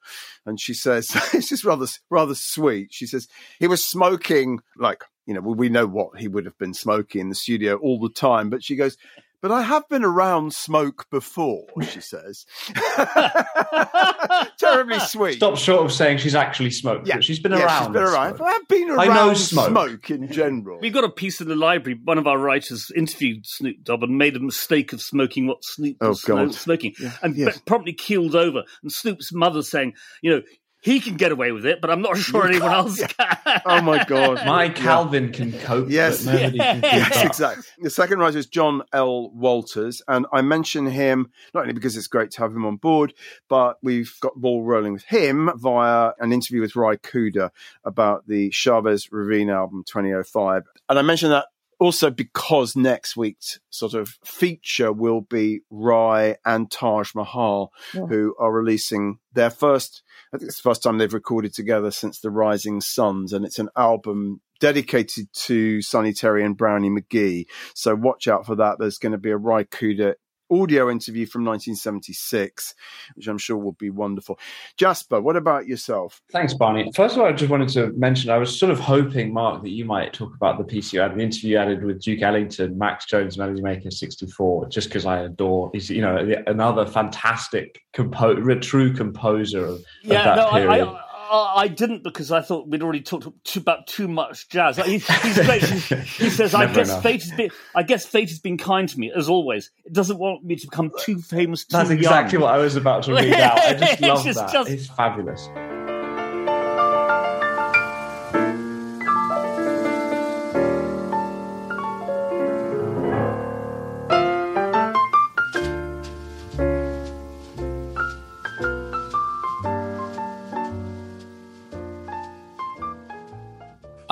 [0.45, 2.89] And she says, it's just rather, rather sweet.
[2.91, 3.27] She says,
[3.59, 7.29] he was smoking like, you know, we know what he would have been smoking in
[7.29, 8.49] the studio all the time.
[8.49, 8.97] But she goes,
[9.43, 12.45] but I have been around smoke before, she says.
[14.57, 15.33] Terribly sweet.
[15.35, 17.07] Stop short of saying she's actually smoked.
[17.07, 17.83] Yeah, she's been yeah, around.
[17.87, 18.37] She's been around.
[18.37, 18.47] smoke.
[18.49, 19.67] I've been I around know smoke.
[19.69, 20.79] smoke in general.
[20.79, 21.99] We got a piece in the library.
[22.03, 25.97] One of our writers interviewed Snoop Dogg and made a mistake of smoking what Snoop
[26.01, 26.53] Oh, was God.
[26.55, 27.59] smoking, and Yes.
[27.65, 28.63] promptly keeled over.
[28.81, 30.41] And Snoop's mother saying, "You know,
[30.83, 32.87] he can get away with it, but I'm not sure You anyone can't.
[32.87, 34.45] else can." Oh my god!
[34.45, 34.73] My Yeah.
[34.73, 37.25] Calvin can cope, Yes, but nobody can yes, up.
[37.25, 37.63] exactly.
[37.81, 39.29] The second writer is John L.
[39.31, 43.13] Walters, and I mention him not only because it's great to have him on board,
[43.47, 47.51] but we've got ball rolling with him via an interview with Ry Cooder
[47.85, 50.63] about the Chavez Ravine album 2005.
[50.89, 51.45] And I mention that
[51.79, 58.05] also because next week's sort of feature will be Ry and Taj Mahal, Yeah.
[58.07, 60.03] who are releasing their first,
[60.33, 63.59] I think it's the first time they've recorded together since The Rising Sons, and it's
[63.59, 67.45] an album dedicated to Sonny Terry and Brownie McGhee.
[67.75, 68.77] So watch out for that.
[68.79, 70.13] There's going to be a Ry Cooder
[70.61, 72.75] audio interview from 1976,
[73.15, 74.39] which I'm sure will be wonderful.
[74.77, 76.21] Jasper, what about yourself?
[76.31, 76.91] Thanks, Barney.
[76.95, 79.69] First of all, I just wanted to mention I was sort of hoping, Mark, that
[79.69, 82.77] you might talk about the piece you had, the interview you added with Duke Ellington,
[82.77, 85.69] Max Jones, Melody Maker 64, just because I adore.
[85.73, 90.69] He's, you know, another fantastic, compo- true composer of, of that no, period.
[90.69, 91.02] I, I,
[91.35, 94.77] I didn't because I thought we'd already talked too, about too much jazz.
[94.77, 95.63] He, he's great.
[95.63, 97.03] He, he says, "I guess enough.
[97.03, 97.49] fate has been.
[97.75, 99.71] I guess fate has been kind to me as always.
[99.85, 102.75] It doesn't want me to become too famous too That's exactly young." what I was
[102.75, 103.57] about to read out.
[103.59, 104.51] I just love just- that.
[104.53, 105.49] just- It's fabulous.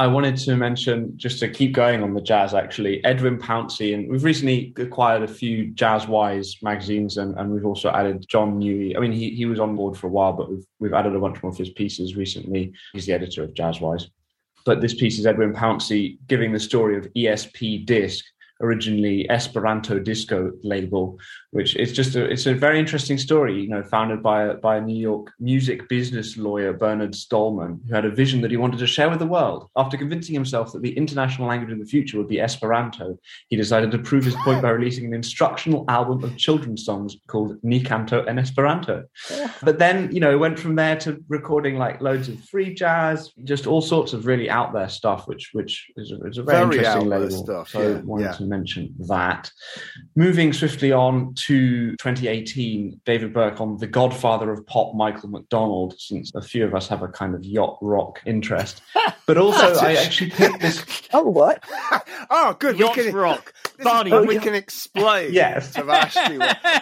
[0.01, 4.09] I wanted to mention, just to keep going on the jazz, actually, Edwin Pouncey, and
[4.09, 8.97] we've recently acquired a few Jazz Wise magazines, and, and we've also added Jon Newey.
[8.97, 11.19] I mean, he, he was on board for a while, but we've, we've added a
[11.19, 12.73] bunch more of his pieces recently.
[12.93, 14.07] He's the editor of Jazz Wise.
[14.65, 18.25] But this piece is Edwin Pouncey giving the story of ESP Disc,
[18.61, 21.19] originally Esperanto Disco label,
[21.51, 23.61] which is just a it's a very interesting story.
[23.61, 27.93] You know, founded by a, by a New York music business lawyer Bernard Stollman, who
[27.93, 29.69] had a vision that he wanted to share with the world.
[29.75, 33.17] After convincing himself that the international language of the future would be Esperanto,
[33.49, 37.57] he decided to prove his point by releasing an instructional album of children's songs called
[37.63, 39.03] Ni Kantu en Esperanto.
[39.61, 43.67] But then, you know, went from there to recording like loads of free jazz, just
[43.67, 46.77] all sorts of really out there stuff, which which is a, is a very, Very
[46.77, 47.43] interesting out there label.
[47.43, 48.37] stuff, So yeah, wanted yeah.
[48.51, 49.51] To mention that.
[50.15, 56.31] Moving swiftly on to 2018, David Burke on the godfather of pop, Michael McDonald, since
[56.35, 58.81] a few of us have a kind of yacht rock interest.
[59.27, 60.83] But also, I actually picked this.
[61.13, 61.63] Oh, what?
[62.29, 62.77] oh, good.
[62.77, 63.53] Yacht can, rock.
[63.83, 65.73] This is Barney, when we you- can explain Yes.
[65.73, 66.37] to Ashley.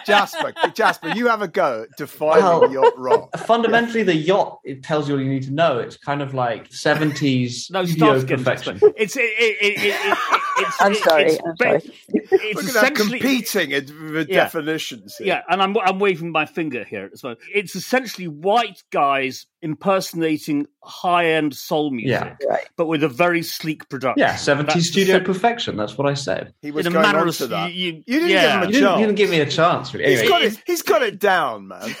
[0.06, 3.38] Jasper, Jasper, you have a go at defining Well, yacht rock.
[3.38, 5.78] Fundamentally, the yacht it tells you all you need to know.
[5.78, 8.80] It's kind of like 70s No, studio start perfection.
[8.96, 10.18] It's it, it, it, it, it,
[10.58, 10.76] it's.
[10.82, 11.80] I'm it- sorry, It's, I'm sorry.
[12.08, 14.44] it's Look at that competing in- with Yeah.
[14.44, 15.16] definitions.
[15.16, 15.26] here.
[15.28, 17.36] Yeah, and I'm I'm waving my finger here as well.
[17.54, 22.46] It's essentially white guys impersonating high-end soul music, Yeah.
[22.48, 22.66] Right.
[22.76, 24.18] but with a very sleek production.
[24.20, 25.76] Yeah, 70s studio perfection.
[25.76, 26.54] That's what I said.
[26.62, 27.72] He was in a going manner on of to that.
[27.72, 28.42] you, You didn't yeah.
[28.42, 29.00] give him a You didn't, chance.
[29.00, 29.94] you didn't give me a chance.
[29.94, 30.10] Really.
[30.16, 30.62] He's got it.
[30.66, 31.94] He's got it down, man.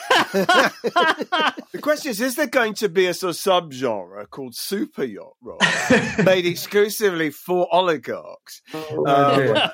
[0.82, 5.34] the question is: Is there going to be a sort of subgenre called super yacht
[5.42, 5.60] rock,
[6.24, 8.62] made exclusively for oligarchs?
[8.74, 9.70] Oh, Um.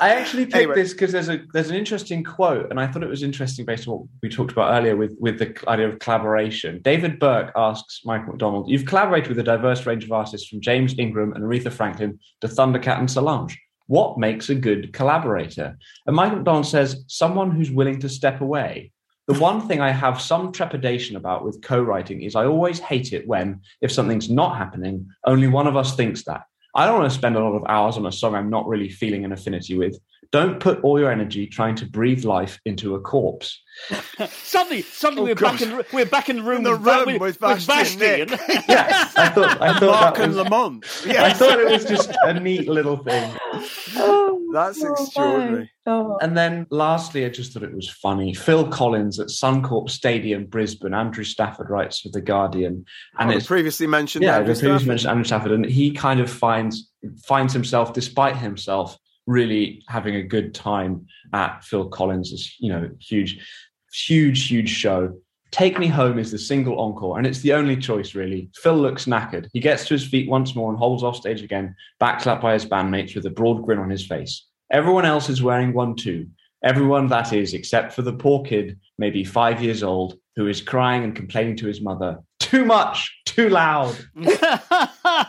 [0.00, 0.74] I actually picked Anyway.
[0.74, 3.86] this because there's a there's an interesting quote, and I thought it was interesting based
[3.88, 6.80] on what we talked about earlier with with the idea of collaboration.
[6.82, 10.94] David Burke asks Michael McDonald, "You've collaborated with a diverse range of artists from James
[10.98, 13.58] Ingram and Aretha Franklin to Thundercat and Solange.
[13.86, 18.92] What makes a good collaborator?" And Michael McDonald says, "Someone who's willing to step away."
[19.26, 23.26] The one thing I have some trepidation about with co-writing is I always hate it
[23.26, 26.42] when, if something's not happening, only one of us thinks that.
[26.76, 28.90] I don't want to spend a lot of hours on a song I'm not really
[28.90, 29.98] feeling an affinity with.
[30.30, 33.60] Don't put all your energy trying to breathe life into a corpse.
[34.28, 37.20] suddenly, suddenly oh, we're back in we're back in the room, the with, room with,
[37.20, 38.52] with with Vashti and Vashti.
[38.54, 38.68] Nick.
[38.68, 40.84] Yes, I thought I thought Mark that and was, Lamont.
[41.06, 43.32] I thought it was just a neat little thing.
[44.54, 45.70] That's oh, extraordinary.
[45.86, 46.16] Oh.
[46.22, 48.32] And then lastly, I just thought it was funny.
[48.34, 50.94] Phil Collins at Suncorp Stadium, Brisbane.
[50.94, 52.84] Andrew Stafford writes for The Guardian.
[53.18, 54.86] And Oh, the it's previously mentioned yeah, Andrew previously Stafford.
[54.86, 56.88] mentioned Andrew Stafford, and he kind of finds
[57.26, 58.96] finds himself, despite himself,
[59.26, 63.46] really having a good time at Phil Collins' you know huge,
[63.92, 65.14] huge, huge show.
[65.50, 68.50] Take Me Home is the single encore, and it's the only choice, really.
[68.56, 69.48] Phil looks knackered.
[69.52, 72.66] He gets to his feet once more and holds off stage again, backslapped by his
[72.66, 74.46] bandmates with a broad grin on his face.
[74.72, 76.26] Everyone else is wearing one too.
[76.64, 81.04] Everyone, that is, except for the poor kid, maybe five years old, who is crying
[81.04, 82.18] and complaining to his mother.
[82.40, 83.96] Too much, too loud.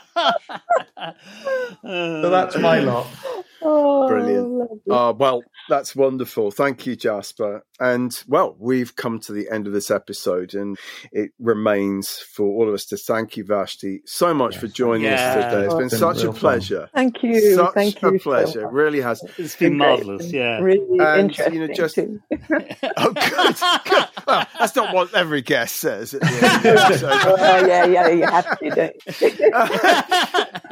[1.83, 3.07] So that's my lot.
[3.67, 4.81] Oh, Brilliant.
[4.89, 6.51] Uh, well, that's wonderful.
[6.51, 7.65] Thank you, Jasper.
[7.79, 10.77] And well, we've come to the end of this episode, and
[11.11, 15.33] it remains for all of us to thank you, Vashti, so much for joining us
[15.35, 15.65] today.
[15.65, 16.39] It's been It's been such a real fun.
[16.39, 16.89] pleasure.
[16.93, 17.55] Thank you.
[17.55, 18.59] Such Thank a you so pleasure.
[18.61, 18.73] It much.
[18.73, 19.21] really has.
[19.37, 19.89] It's been great.
[20.05, 20.31] marvelous.
[20.31, 20.59] Yeah.
[20.59, 21.53] Really And, interesting.
[21.53, 22.21] you know, just- too.
[22.97, 23.55] Oh, good.
[23.85, 24.05] good.
[24.25, 27.09] Well, that's not what every guest says at the end of the episode.
[27.11, 28.69] oh, yeah, yeah, you have to.
[28.69, 29.51] Don't you?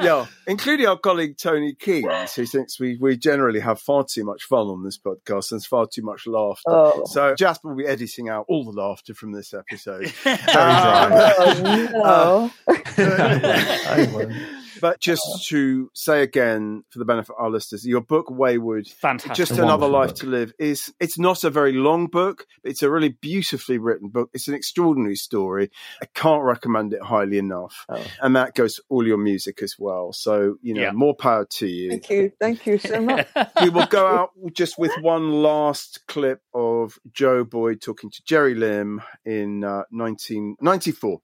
[0.00, 4.44] yeah, including our colleague Tony Keynes, who thinks we, we generally have far too much
[4.44, 6.62] fun on this podcast and far too much laughter.
[6.66, 6.93] Oh.
[7.06, 10.12] So Jasper will be editing out all the laughter from this episode.
[11.96, 12.52] Oh,
[12.96, 14.28] Uh,
[14.80, 19.34] but just to say again, for the benefit of our listeners, your book Wayward, Fantastic.
[19.36, 20.16] just another life book.
[20.18, 22.46] to live, is it's not a very long book.
[22.62, 24.30] But it's a really beautifully written book.
[24.32, 25.70] It's an extraordinary story.
[26.02, 28.04] I can't recommend it highly enough, Oh.
[28.22, 30.12] and that goes to all your music as well.
[30.12, 30.92] So you know, Yeah.
[30.92, 31.90] more power to you.
[31.90, 32.32] Thank you.
[32.40, 33.26] Thank you so much.
[33.62, 38.54] we will go out just with one last clip of Joe Boyd talking to Jerry
[38.54, 41.20] Lim in uh, 1994.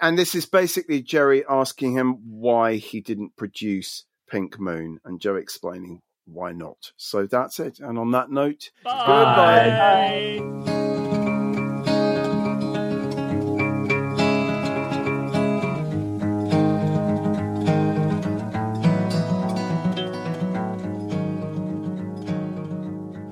[0.00, 5.36] And this is basically Jerry asking him why he didn't produce Pink Moon and Joe
[5.36, 6.92] explaining why not.
[6.96, 7.78] So that's it.
[7.78, 10.42] And on that note, goodbye.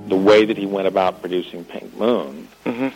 [0.06, 2.88] the way that he went about producing Pink Moon, hmm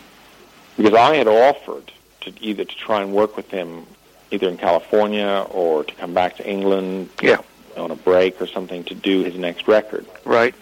[0.77, 1.91] because I had offered
[2.21, 3.85] to either to try and work with him
[4.31, 7.37] either in California or to come back to England Yeah.
[7.77, 10.05] on a break or something to do his next record.
[10.25, 10.53] Right.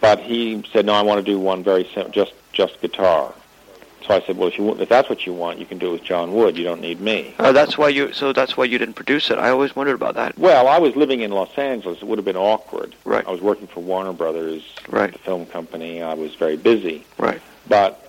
[0.00, 3.32] But he said, "No, I want to do one very simple, just just guitar."
[4.06, 5.88] So I said, "Well, if you want, if that's what you want, you can do
[5.88, 6.58] it with John Wood.
[6.58, 8.12] You don't need me." Oh, that's why you.
[8.12, 9.38] So that's why you didn't produce it.
[9.38, 10.38] I always wondered about that.
[10.38, 11.98] Well, I was living in Los Angeles.
[12.02, 12.94] It would have been awkward.
[13.06, 13.24] Right.
[13.26, 15.10] I was working for Warner Brothers, Right.
[15.10, 16.02] the film company.
[16.02, 17.02] I was very busy.
[17.16, 17.40] Right.
[17.66, 18.03] But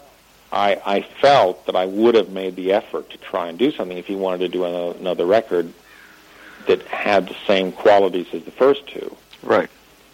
[0.56, 3.98] I, I felt that I would have made the effort to try and do something
[3.98, 5.72] if he wanted to do another, another record
[6.68, 9.16] that had the same qualities as the first two.
[9.44, 9.70] Right.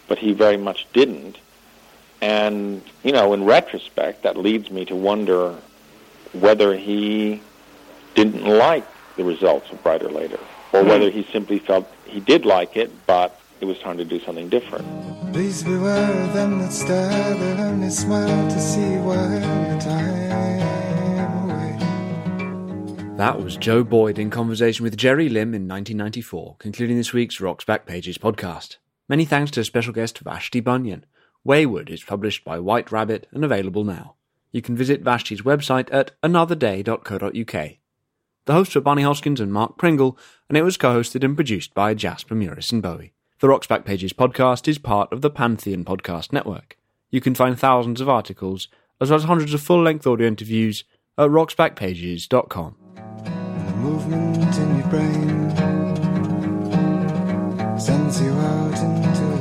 [0.08, 1.38] But he very much didn't.
[2.22, 5.56] And, you know, in retrospect, that leads me to wonder
[6.34, 7.40] whether he
[8.16, 8.86] didn't like
[9.18, 10.40] the results of Bryter Layter,
[10.74, 10.90] or hmm.
[10.90, 14.50] whether he simply felt he did like it, but it was time to do something
[14.50, 14.88] different.
[15.34, 20.21] Please beware of them that stare, they'll only smile to see while the time
[23.22, 27.64] That was Joe Boyd in conversation with Jerry Lim in 1994, concluding this week's Rock's
[27.64, 28.78] Back Pages podcast.
[29.08, 31.06] Many thanks to special guest Vashti Bunyan.
[31.44, 34.16] Wayward is published by White Rabbit and available now.
[34.52, 37.70] You can visit Vashti's website at anotherday.co.uk.
[38.46, 40.18] The hosts were Barney Hoskyns and Mark Pringle,
[40.50, 43.14] and it was co-hosted and produced by Jasper Murison Bowie.
[43.40, 46.76] The Rock's Back Pages podcast is part of the Pantheon Podcast Network.
[47.12, 48.68] You can find thousands of articles,
[49.00, 50.86] as well as hundreds of full-length audio interviews,
[51.20, 52.81] at rocksbackpages.com.
[53.82, 55.50] Movement in your brain.
[57.80, 59.41] Sends you out into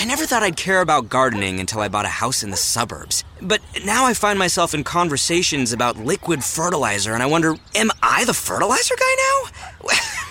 [0.00, 3.24] I never thought I'd care about gardening until I bought a house in the suburbs.
[3.42, 8.24] But now I find myself in conversations about liquid fertilizer, and I wonder, am I
[8.24, 9.50] the fertilizer guy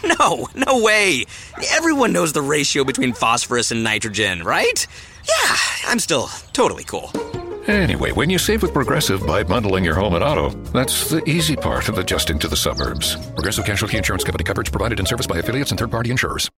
[0.06, 0.16] now?
[0.20, 1.26] no, no way.
[1.74, 4.88] Everyone knows the ratio between phosphorus and nitrogen, right?
[5.28, 7.12] Yeah, I'm still totally cool.
[7.68, 11.58] Anyway, when you save with Progressive by bundling your home and auto, that's the easy
[11.58, 13.18] part of adjusting to the suburbs.
[13.34, 16.50] Progressive Casualty Insurance Company coverage provided in service by affiliates and third party insurers.